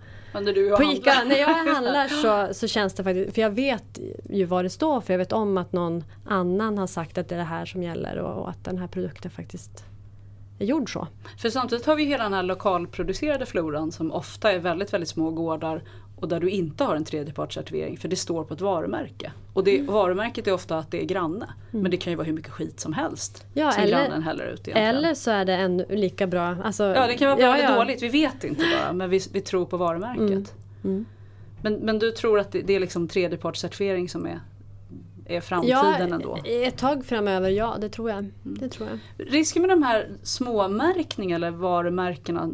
[0.78, 4.66] på Ica, när jag handlar så, så känns det faktiskt, för jag vet ju vad
[4.66, 5.14] det står för.
[5.14, 8.18] Jag vet om att någon annan har sagt att det är det här som gäller
[8.18, 9.86] och, och att den här produkten faktiskt
[10.60, 11.08] är gjord så.
[11.38, 15.32] För samtidigt har vi hela den här lokalproducerade floran som ofta är väldigt, väldigt små
[15.32, 15.82] gårdar
[16.22, 19.32] och där du inte har en tredjepartscertifiering för det står på ett varumärke.
[19.54, 19.94] Och det, mm.
[19.94, 21.46] varumärket är ofta att det är granne.
[21.72, 21.82] Mm.
[21.82, 24.44] Men det kan ju vara hur mycket skit som helst ja, som eller, grannen häller
[24.44, 24.68] ut.
[24.68, 24.96] Egentligen.
[24.96, 26.56] Eller så är det en lika bra.
[26.64, 27.76] Alltså, ja det kan vara bra ja, eller ja.
[27.76, 28.94] dåligt, vi vet inte bara.
[28.94, 30.20] Men vi, vi tror på varumärket.
[30.22, 30.46] Mm.
[30.84, 31.06] mm.
[31.62, 34.40] Men, men du tror att det, det är liksom tredjepartscertifiering som är
[35.26, 36.40] är framtiden ja, ändå?
[36.44, 38.20] Ett tag framöver, ja det tror jag.
[38.20, 38.34] Mm.
[38.44, 39.28] Det tror jag.
[39.28, 42.50] Risken med de här småmärkningarna eller varumärkena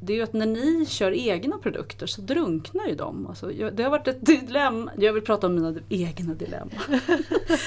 [0.00, 3.26] det är ju att när ni kör egna produkter så drunknar ju de.
[3.26, 6.70] Alltså, det har varit ett dilemma, jag vill prata om mina egna dilemma.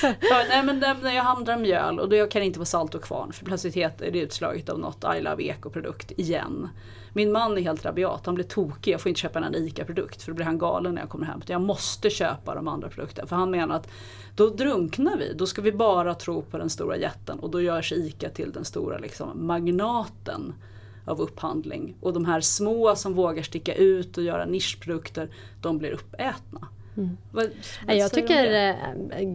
[0.02, 3.04] ja, nej, men när jag handlar mjöl och då kan det inte vara salt och
[3.04, 6.70] kvarn för plötsligt är det utslaget av något I Love Eco-produkt igen.
[7.14, 8.94] Min man är helt rabiat, han blir tokig.
[8.94, 11.42] Jag får inte köpa en ICA-produkt för då blir han galen när jag kommer hem.
[11.46, 13.28] Jag måste köpa de andra produkterna.
[13.28, 13.88] För han menar att
[14.36, 15.34] då drunknar vi.
[15.34, 18.66] Då ska vi bara tro på den stora jätten och då görs ICA till den
[18.66, 20.54] stora liksom, magnaten
[21.06, 21.96] av upphandling.
[22.02, 25.30] Och de här små som vågar sticka ut och göra nischprodukter,
[25.62, 26.68] de blir uppätna.
[27.00, 27.18] Mm.
[27.32, 27.50] Vad,
[27.88, 28.76] vad jag tycker,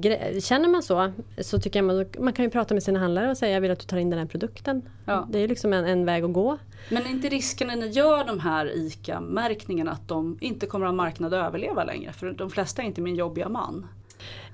[0.04, 3.30] äh, känner man så, så tycker jag man, man kan ju prata med sina handlare
[3.30, 4.82] och säga jag vill att du tar in den här produkten.
[5.04, 5.28] Ja.
[5.30, 6.58] Det är liksom en, en väg att gå.
[6.88, 10.92] Men är inte risken när ni gör de här ICA-märkningarna att de inte kommer att
[10.92, 12.12] ha marknad att överleva längre?
[12.12, 13.86] För de flesta är inte min jobbiga man.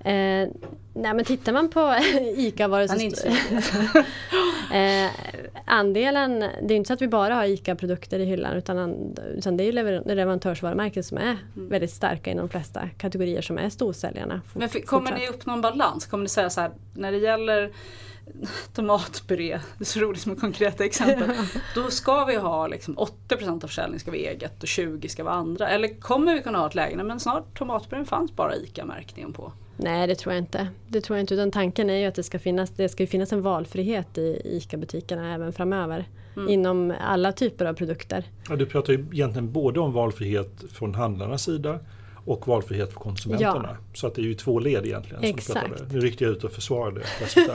[0.00, 0.48] Eh,
[0.94, 1.94] nej men tittar man på
[2.36, 3.28] ICA-varor så...
[4.72, 5.10] eh,
[5.64, 8.94] andelen, det är inte så att vi bara har ICA-produkter i hyllan utan,
[9.36, 9.72] utan det är
[10.14, 11.22] leverantörsvarumärken som är
[11.56, 11.68] mm.
[11.68, 14.40] väldigt starka inom de flesta kategorier som är storsäljarna.
[14.52, 16.06] Men för, kommer ni upp någon balans?
[16.06, 17.72] Kommer ni säga så här, när det gäller
[18.74, 21.30] tomatpuré, det är så roligt som ett konkreta exempel.
[21.74, 22.96] Då ska vi ha liksom
[23.28, 25.68] 80% av försäljningen ska vara eget och 20% ska vara andra.
[25.68, 29.52] Eller kommer vi kunna ha ett läge, men snart tomatpurén fanns bara ICA-märkningen på.
[29.82, 30.68] Nej det tror jag inte.
[30.88, 31.34] Det tror jag inte.
[31.34, 35.34] Utan tanken är ju att det ska finnas, det ska finnas en valfrihet i ICA-butikerna
[35.34, 36.08] även framöver.
[36.36, 36.48] mm.
[36.48, 38.24] inom alla typer av produkter.
[38.48, 41.78] Ja, du pratar ju egentligen både om valfrihet från handlarnas sida
[42.24, 43.68] och valfrihet för konsumenterna.
[43.70, 43.76] Ja.
[43.94, 45.24] Så att det är ju två led egentligen.
[45.24, 45.78] Exakt.
[45.78, 47.02] Som nu ryckte jag ut och försvarade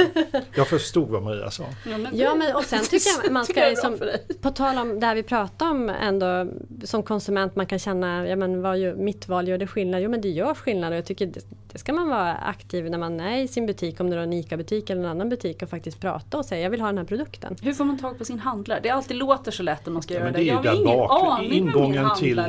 [0.55, 1.63] Jag förstod vad Maria sa.
[1.63, 3.99] Ja men, ja, men och sen tycker jag man ska, liksom,
[4.41, 6.51] på tal om det här vi pratar om ändå
[6.83, 10.01] som konsument man kan känna, ja men vad gör, mitt val gör det skillnad?
[10.01, 12.97] Jo men det gör skillnad och jag tycker det, det ska man vara aktiv när
[12.97, 15.69] man är i sin butik, om det är en ICA-butik eller en annan butik och
[15.69, 17.55] faktiskt prata och säga jag vill ha den här produkten.
[17.61, 18.79] Hur får man tag på sin handlare?
[18.83, 20.41] Det alltid låter så lätt när man ska ja, göra det.
[20.41, 22.45] Jag har ingen bak, aning ingången till eh,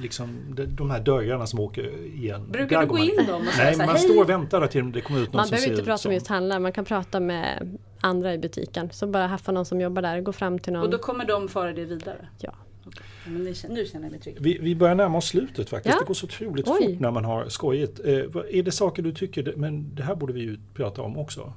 [0.00, 2.50] liksom, de här dörrarna som åker igen.
[2.52, 5.20] Brukar du gå in dem och säga Nej, man står och väntar till det kommer
[5.20, 6.08] ut någon Man som behöver inte prata som.
[6.08, 8.90] med just handlaren, man kan prata med andra i butiken.
[8.92, 10.82] Så bara haffa någon som jobbar där, gå fram till någon.
[10.82, 12.28] Och då kommer de föra det vidare?
[12.40, 12.54] Ja.
[13.26, 14.36] Nu, nu känner jag mig trygg.
[14.40, 15.94] Vi, vi börjar närma oss slutet faktiskt.
[15.94, 16.00] Ja.
[16.00, 16.86] Det går så otroligt Oj.
[16.92, 18.00] fort när man har skojigt.
[18.04, 18.12] Eh,
[18.52, 21.52] är det saker du tycker, men det här borde vi ju prata om också?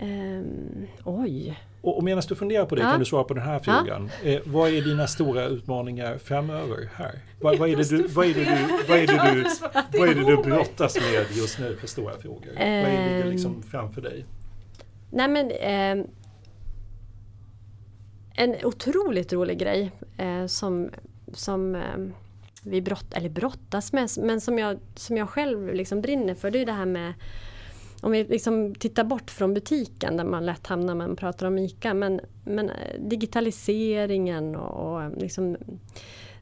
[0.00, 1.58] Um, oj.
[1.80, 2.90] Och, och medan du funderar på det ja.
[2.90, 4.10] kan du svara på den här frågan.
[4.22, 4.30] Ja.
[4.30, 7.18] Eh, vad är dina stora utmaningar framöver här?
[7.40, 9.44] Vad, vad, är, det du, vad, är, det du, vad, är, det du,
[9.98, 12.48] vad är det du brottas med just nu för stora frågor?
[12.48, 14.24] Um, vad är det liksom framför dig?
[15.10, 16.06] Nej men eh,
[18.34, 20.90] En otroligt rolig grej eh, som,
[21.32, 21.82] som eh,
[22.62, 26.58] vi brott, eller brottas med men som jag, som jag själv liksom brinner för det
[26.58, 27.14] är det här med
[28.02, 31.58] om vi liksom tittar bort från butiken där man lätt hamnar när man pratar om
[31.58, 31.94] ICA.
[31.94, 35.56] Men, men eh, digitaliseringen och, och eh, liksom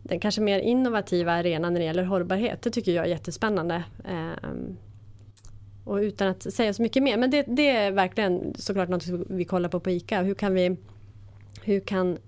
[0.03, 2.63] den kanske mer innovativa arenan när det gäller hållbarhet.
[2.63, 3.85] Det tycker jag är jättespännande.
[4.05, 4.77] Ehm,
[5.85, 7.17] och utan att säga så mycket mer.
[7.17, 10.23] Men det, det, är verkligen såklart något vi kollar på på ICA.
[10.23, 10.77] Hur kan vi...
[11.63, 12.19] Hur kan,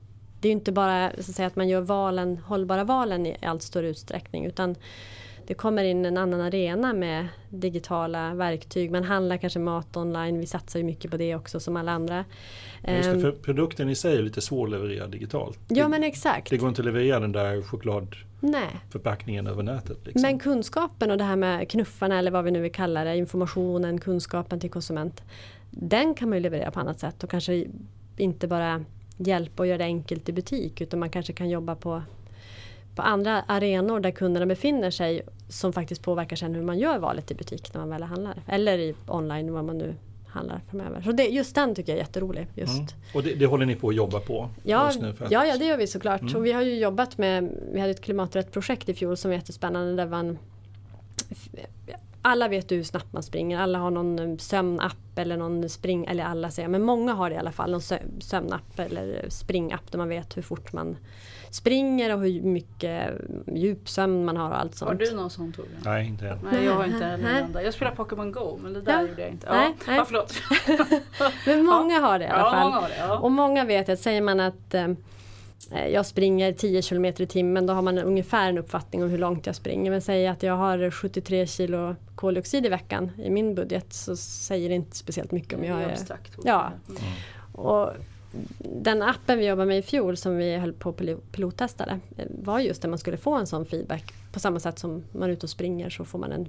[0.41, 3.63] det är inte bara så att, säga, att man gör valen, hållbara valen i allt
[3.63, 4.45] större utsträckning.
[4.45, 4.77] Utan
[5.49, 8.91] det kommer in en annan arena med digitala verktyg.
[8.91, 10.41] Man handlar kanske mat online.
[10.41, 12.25] Vi satsar ju mycket på det också som alla andra.
[12.89, 15.59] Just det, för ehm, produkten i sig är lite svårlevererad digitalt.
[15.69, 16.51] Ja men exakt.
[16.51, 19.99] Det går inte att leverera den där chokladförpackningen över nätet.
[20.05, 20.23] Liksom.
[20.23, 24.01] Men kunskapen och det här med knuffarna eller vad vi nu vill kalla det, informationen,
[24.01, 25.23] kunskapen till konsument.
[25.71, 27.67] Den kan man ju leverera på annat sätt och kanske
[28.17, 28.85] inte bara
[29.17, 32.03] hjälpa och göra det enkelt i butik utan man kanske kan jobba på
[32.99, 37.31] på andra arenor där kunderna befinner sig som faktiskt påverkar sen hur man gör valet
[37.31, 38.43] i butik när man väl handlar.
[38.47, 39.95] Eller i online, vad man nu
[40.29, 41.03] handlar framöver.
[41.03, 42.47] Så det, just den tycker jag är jätterolig.
[42.55, 42.79] Just.
[42.79, 42.87] Mm.
[43.15, 44.49] Och det, det, håller ni på att jobba på?
[44.63, 45.31] Ja, nu att...
[45.31, 46.21] ja, ja, det gör vi såklart.
[46.21, 46.37] Mm.
[46.37, 49.37] Och vi har ju jobbat med, vi hade ett klimaträtt projekt i fjol som var
[49.37, 50.39] jättespännande där man
[52.23, 53.59] alla vet hur snabbt man springer.
[53.59, 57.39] Alla har någon sömnapp eller någon spring, eller alla säger, men många har det i
[57.39, 57.71] alla fall.
[57.71, 57.83] Någon
[58.21, 60.97] sömnapp eller springapp där man vet hur fort man
[61.51, 63.13] springer och hur mycket
[63.47, 64.89] djupsömn man har och allt sånt.
[64.89, 65.81] Har du någon sån Torbjörn?
[65.85, 66.39] Nej, inte än.
[66.53, 67.63] Nej, jag har inte en enda.
[67.63, 69.09] Jag spelar Pokémon Go, men det där ja.
[69.09, 69.47] gjorde jag inte.
[69.47, 69.97] Ja, nej, nej.
[69.97, 70.35] Ja, förlåt.
[71.47, 72.65] men många har det i alla ja, fall.
[72.65, 73.19] Många har det, ja.
[73.19, 74.89] Och många vet att säger man att eh,
[75.93, 79.47] jag springer 10 km i timmen, då har man ungefär en uppfattning om hur långt
[79.47, 79.91] jag springer.
[79.91, 84.69] Men säger att jag har 73 kilo koldioxid i veckan i min budget så säger
[84.69, 85.91] det inte speciellt mycket om jag är...
[85.91, 86.39] Abstrakt.
[86.45, 86.73] Ja.
[86.89, 87.03] Mm.
[87.53, 87.91] Och
[88.59, 92.01] den appen vi jobbade med i fjol som vi höll på att pilottestade
[92.43, 94.13] var just där man skulle få en sån feedback.
[94.33, 96.49] På samma sätt som man är ute och springer så får man en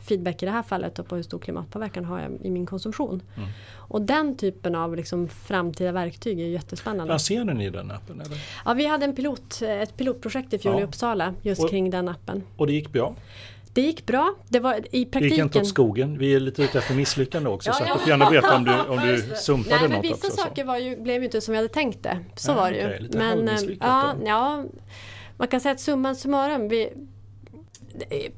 [0.00, 3.22] feedback i det här fallet på hur stor klimatpåverkan har jag i min konsumtion.
[3.36, 3.48] Mm.
[3.70, 7.12] Och den typen av liksom framtida verktyg är jättespännande.
[7.12, 8.20] Lanserade ni den appen?
[8.20, 8.38] Eller?
[8.64, 10.80] Ja, vi hade en pilot, ett pilotprojekt i fjol ja.
[10.80, 12.42] i Uppsala just och, kring den appen.
[12.56, 13.14] Och det gick bra?
[13.78, 14.34] Det gick bra.
[14.48, 15.20] Det var i praktiken...
[15.20, 16.18] Det gick inte åt skogen.
[16.18, 17.70] Vi är lite ute efter misslyckande också.
[17.70, 17.92] ja, så ja.
[17.92, 20.30] du får gärna berätta om du, om du sumpade Nej, men något vissa också.
[20.30, 22.18] Saker var ju, blev ju inte som vi hade tänkt det.
[22.36, 22.86] Så Nej, var det ju.
[22.86, 24.64] Okay, lite men, eh, ja, ja,
[25.36, 26.68] man kan säga att summan summarum.
[26.68, 26.92] Vi,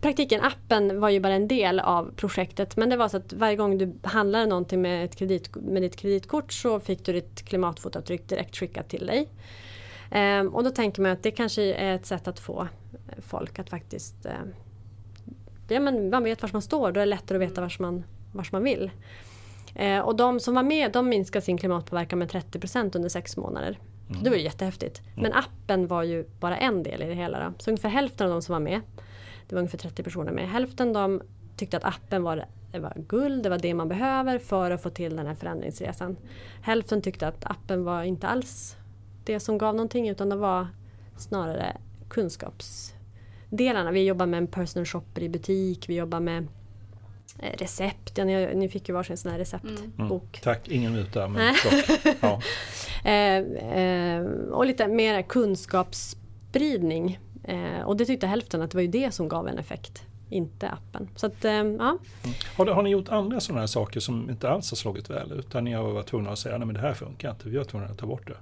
[0.01, 2.76] praktiken, appen var ju bara en del av projektet.
[2.76, 5.97] Men det var så att varje gång du handlade någonting med, ett kredit, med ditt
[5.97, 9.28] kreditkort så fick du ditt klimatfotavtryck direkt skickat till dig.
[10.11, 12.68] Ehm, och då tänker man att det kanske är ett sätt att få
[13.18, 14.32] folk att faktiskt eh,
[15.71, 18.05] ja, men man vet var man står, då är det lättare att veta var man,
[18.33, 18.91] vars man vill.
[19.75, 23.79] Eh, och de som var med de minskade sin klimatpåverkan med 30% under sex månader.
[24.11, 24.23] Mm.
[24.23, 24.99] Det var ju jättehäftigt.
[24.99, 25.23] Mm.
[25.23, 27.45] Men appen var ju bara en del i det hela.
[27.45, 27.53] Då.
[27.59, 28.81] Så ungefär hälften av de som var med,
[29.49, 31.23] det var ungefär 30 personer med, hälften de
[31.57, 34.91] tyckte att appen var, det var guld, det var det man behöver för att få
[34.91, 36.16] till den här förändringsresan.
[36.62, 38.77] Hälften tyckte att appen var inte alls
[39.25, 40.66] det som gav någonting utan det var
[41.16, 41.77] snarare
[42.09, 42.95] kunskaps
[43.51, 43.90] delarna.
[43.90, 46.48] Vi jobbar med en personal shopper i butik, vi jobbar med
[47.38, 48.18] eh, recept.
[48.18, 49.98] Ja, ni, ni fick ju varsin sån här receptbok.
[49.98, 50.42] Mm.
[50.42, 51.28] Tack, ingen muta.
[51.28, 51.55] Men
[52.20, 52.40] ja.
[53.05, 53.36] eh,
[53.82, 57.18] eh, och lite mer kunskapsspridning.
[57.44, 60.03] Eh, och det tyckte hälften att det var ju det som gav en effekt.
[60.28, 61.09] Inte appen.
[61.16, 61.61] Så att, eh, ja.
[61.62, 61.98] Mm.
[62.57, 65.51] Har, har, ni gjort andra sådana här saker som inte alls har slagit väl ut?
[65.51, 67.88] Där ni har varit tvungna att säga att det här funkar inte, vi har tvungna
[67.88, 68.36] att ta bort det.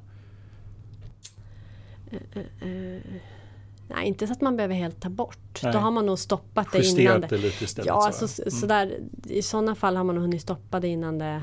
[3.89, 5.61] Nej, inte så att man behöver helt ta bort.
[5.62, 5.72] Nej.
[5.72, 7.30] Då har man nog stoppat det Justerat innan.
[7.30, 8.28] det lite istället, Ja, så.
[8.28, 8.51] så, Mm.
[8.51, 11.43] så där, i sådana fall har man nog hunnit stoppa det innan det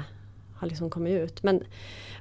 [0.55, 1.43] har liksom kommit ut.
[1.43, 1.63] Men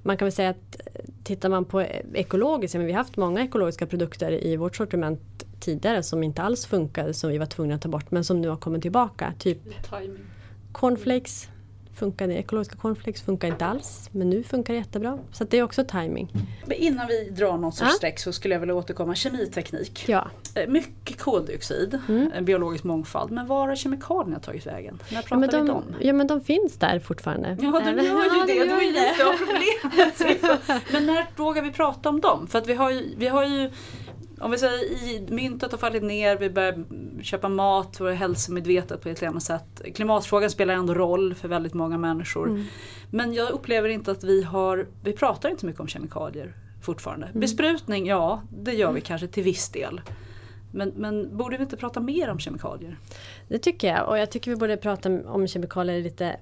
[0.03, 0.81] man kan väl säga att
[1.25, 1.81] tittar man på
[2.15, 5.21] ekologiskt, men vi har haft många ekologiska produkter i vårt sortiment
[5.61, 8.49] tidigare som inte alls funkade, som vi var tvungna att ta bort, men som nu
[8.49, 9.33] har kommit tillbaka.
[9.39, 9.59] Typ
[10.73, 11.49] cornflakes,
[11.95, 15.19] funkade, ekologiska cornflakes funkar inte alls, men nu funkar det jättebra.
[15.33, 16.29] Så det är också timing.
[16.67, 17.97] Men innan vi drar något sorts Ja.
[17.97, 19.15] streck så skulle jag vilja återkomma.
[19.15, 20.05] Kemiteknik.
[20.09, 20.31] Ja.
[20.55, 22.45] Eh, Mycket koldioxid, Mm.
[22.45, 23.31] biologisk mångfald.
[23.31, 24.99] Men var har kemikalierna tagit vägen?
[25.09, 25.85] När Ja pratar men, vi de, dem?
[26.01, 27.49] ja men de finns där fortfarande.
[27.61, 28.53] Ja, de gör ju Ja, det.
[28.53, 30.83] de Det var ju lite av problemet.
[30.93, 32.47] Men när vågar vi prata om dem?
[32.47, 33.71] För att vi har ju, vi har ju
[34.45, 36.85] om vi säger i myntet har fallit ner, vi börjar
[37.23, 39.83] köpa mat, vi är hälsomedvetet på ett eller annat sätt.
[39.95, 42.49] Klimatfrågan spelar ändå roll för väldigt många människor.
[42.49, 42.65] Mm.
[43.11, 47.29] Men jag upplever inte att vi har, vi pratar inte mycket om kemikalier fortfarande.
[47.35, 50.01] Besprutning, ja det gör vi kanske till viss del.
[50.73, 52.99] Men, men borde vi inte prata mer om kemikalier?
[53.49, 56.37] Det tycker jag och jag tycker vi borde prata om kemikalier lite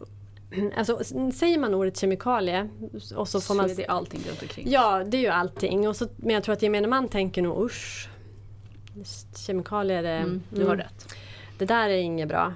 [0.76, 1.00] Alltså,
[1.34, 2.68] säger man ordet kemikalie
[3.16, 3.70] och så får man...
[3.70, 4.70] är det allting runt omkring.
[4.70, 5.88] Ja, det är ju allting.
[5.88, 8.09] Och så, men jag tror att gemene man tänker nog usch.
[9.36, 10.20] Kemikalier är...
[10.20, 11.14] Mm, du har rätt.
[11.59, 12.55] Det där är inget bra.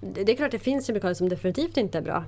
[0.00, 2.24] Det, det är klart det finns kemikalier som definitivt inte är bra.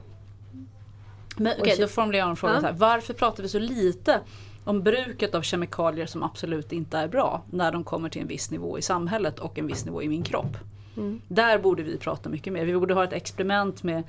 [1.37, 2.61] Men okej, då formulerar jag en fråga Ja.
[2.61, 2.73] så här.
[2.73, 4.21] Varför pratar vi så lite
[4.65, 8.51] om bruket av kemikalier som absolut inte är bra när de kommer till en viss
[8.51, 10.57] nivå i samhället och en viss nivå i min kropp?
[10.97, 11.21] Mm.
[11.29, 12.65] Där borde vi prata mycket mer.
[12.65, 14.03] Vi borde ha ett experiment med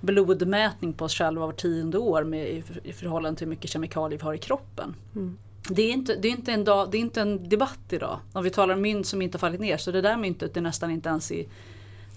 [0.00, 4.18] blodmätning på oss själva var tionde år med, i, i förhållande till hur mycket kemikalier
[4.18, 4.94] vi har i kroppen.
[5.16, 5.38] Mm.
[5.70, 8.18] Det är, inte, det, är inte en dag, det är inte en debatt idag.
[8.32, 10.60] Om vi talar om mynt som inte har fallit ner så det där myntet är
[10.60, 11.48] nästan inte ens i,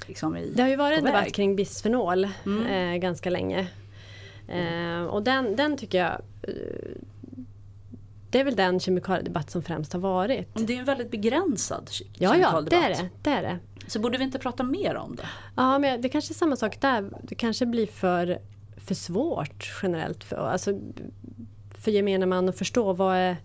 [0.08, 2.66] liksom i Det har ju varit en debatt kring bisfenol Mm.
[2.94, 3.68] eh, ganska länge.
[4.48, 6.12] Eh, och den, den tycker jag
[6.44, 6.54] eh,
[8.30, 10.48] Det är väl den kemikaliedebatt som främst har varit.
[10.54, 13.00] Det är en väldigt begränsad ke- Ja, ja, det kemikaliedebatt.
[13.00, 13.10] är det.
[13.24, 13.60] det, är det.
[13.92, 15.30] Så borde vi inte prata mer om det?
[15.56, 17.10] Ja, men det kanske är samma sak där.
[17.24, 18.39] Det kanske blir för,
[18.78, 20.24] för svårt generellt.
[20.24, 20.80] För, alltså,
[21.76, 23.38] för gemene man att förstå vad, är,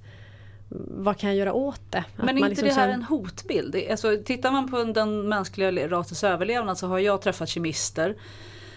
[0.89, 1.99] vad kan jag göra åt det?
[1.99, 3.77] Att Men är inte liksom det här en hotbild?
[3.91, 8.17] Alltså, tittar man på den mänskliga rasens överlevnad så har jag träffat kemister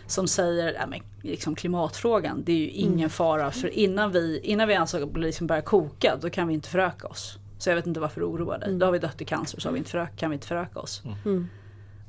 [0.07, 0.89] som säger att
[1.21, 3.09] liksom klimatfrågan, det är ju ingen Mm.
[3.09, 7.07] fara för innan vi, innan vi ens liksom börjar koka då kan vi inte föröka
[7.07, 7.37] oss.
[7.57, 8.73] Så jag vet inte varför du oroar dig.
[8.73, 10.79] Då har vi dött i cancer så har vi inte förök, kan vi inte föröka
[10.79, 11.03] oss.
[11.25, 11.49] Mm.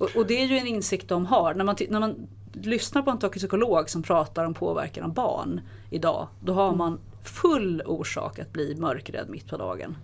[0.01, 1.55] Och, och det är ju en insikt de har.
[1.55, 6.29] När man, när man lyssnar på en toxikolog som pratar om påverkan av barn idag,
[6.45, 6.65] då Mm.
[6.65, 9.97] har man full orsak att bli mörkrädd mitt på dagen.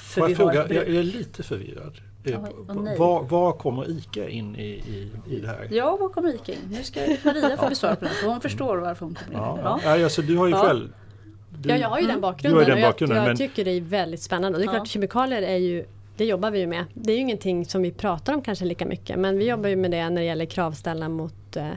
[0.00, 1.92] För Får vi jag har fråga, ett jag är lite förvirrad.
[2.24, 2.40] Eh.
[2.98, 5.68] Var, var kommer ICA in i, i, i det här?
[5.70, 6.58] Ja, var kommer Ica in?
[6.70, 9.38] Nu ska Maria få besvara på den, för hon förstår varför hon kommer in.
[9.64, 10.04] Ja, ja.
[10.04, 10.62] alltså, du har ju Ja.
[10.66, 10.92] själv...
[11.58, 12.20] Du, Ja, jag har ju den Mm.
[12.20, 12.58] bakgrunden.
[12.60, 14.56] Har den och jag, bakgrunden, jag men- tycker det är väldigt spännande.
[14.58, 14.78] Och det är Ja.
[14.78, 15.84] klart, kemikalier är ju
[16.16, 16.84] det jobbar vi ju med.
[16.94, 19.18] Det är ju ingenting som vi pratar om kanske lika mycket.
[19.18, 21.68] Men vi jobbar ju med det när det gäller kravställa mot, eh,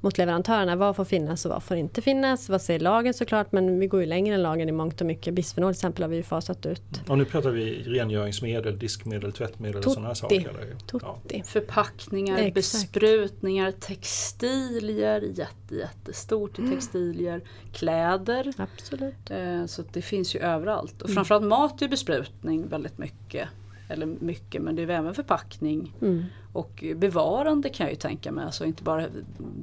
[0.00, 0.76] mot leverantörerna.
[0.76, 2.48] Vad får finnas och vad får inte finnas?
[2.48, 3.52] Vad säger lagen såklart?
[3.52, 5.34] Men vi går ju längre än lagen i mångt och mycket.
[5.34, 6.82] Bisfenol till exempel har vi ju fasat ut.
[7.08, 9.94] Och nu pratar vi rengöringsmedel, diskmedel, tvättmedel och Tutti.
[9.94, 10.36] sådana saker.
[10.40, 10.76] Eller?
[10.92, 11.18] Ja.
[11.26, 11.42] Tutti.
[11.46, 12.54] Förpackningar, Exakt.
[12.54, 17.40] besprutningar, textilier, jätte, jättestort i textilier,
[17.72, 18.52] kläder.
[18.56, 19.30] Absolut.
[19.30, 20.92] Eh, Så det finns ju överallt.
[20.92, 21.04] Mm.
[21.04, 23.48] Och framförallt mat är besprutning väldigt mycket.
[23.90, 25.94] Eller mycket, men det är även förpackning.
[26.00, 26.24] Mm.
[26.52, 28.44] Och bevarande kan jag ju tänka mig.
[28.44, 29.06] Alltså inte bara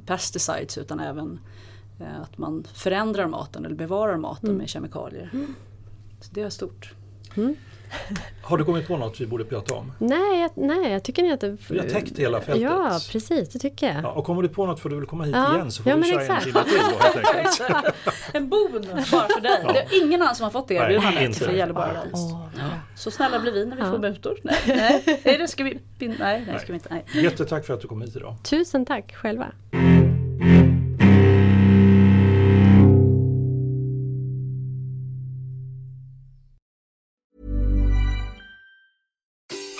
[0.06, 1.40] pesticides utan även
[2.00, 4.58] eh, att man förändrar maten eller bevarar maten Mm.
[4.58, 5.30] med kemikalier.
[6.20, 6.94] Så det är stort.
[8.42, 9.92] Har du kommit på något vi borde prata om?
[9.98, 11.56] Nej, jag, nej, jag tycker ni att det...
[11.70, 12.62] Vi har täckt hela fältet.
[12.62, 13.48] Ja, precis.
[13.48, 14.02] Det tycker jag.
[14.04, 15.54] Ja, och kommer du på något får du väl komma hit Ja.
[15.54, 16.46] igen så får Ja, vi men köra exakt.
[16.46, 17.94] en till då helt enkelt.
[18.34, 19.60] En bonus bara för dig.
[19.66, 19.72] Ja.
[19.72, 21.38] Det är ingen annan som har fått det erbjudandet inte.
[21.38, 22.02] för Gällivare Ja.
[22.10, 23.02] Ris.
[23.02, 23.90] Så snälla blir vi när vi Ja.
[23.90, 24.38] får mutor.
[24.42, 25.20] Nej, nej.
[25.24, 26.88] nej, det ska vi, nej, nej, det ska vi inte.
[26.90, 27.22] Nej.
[27.24, 28.36] Jättetack för att du kom hit idag.
[28.44, 29.46] Tusen tack själva.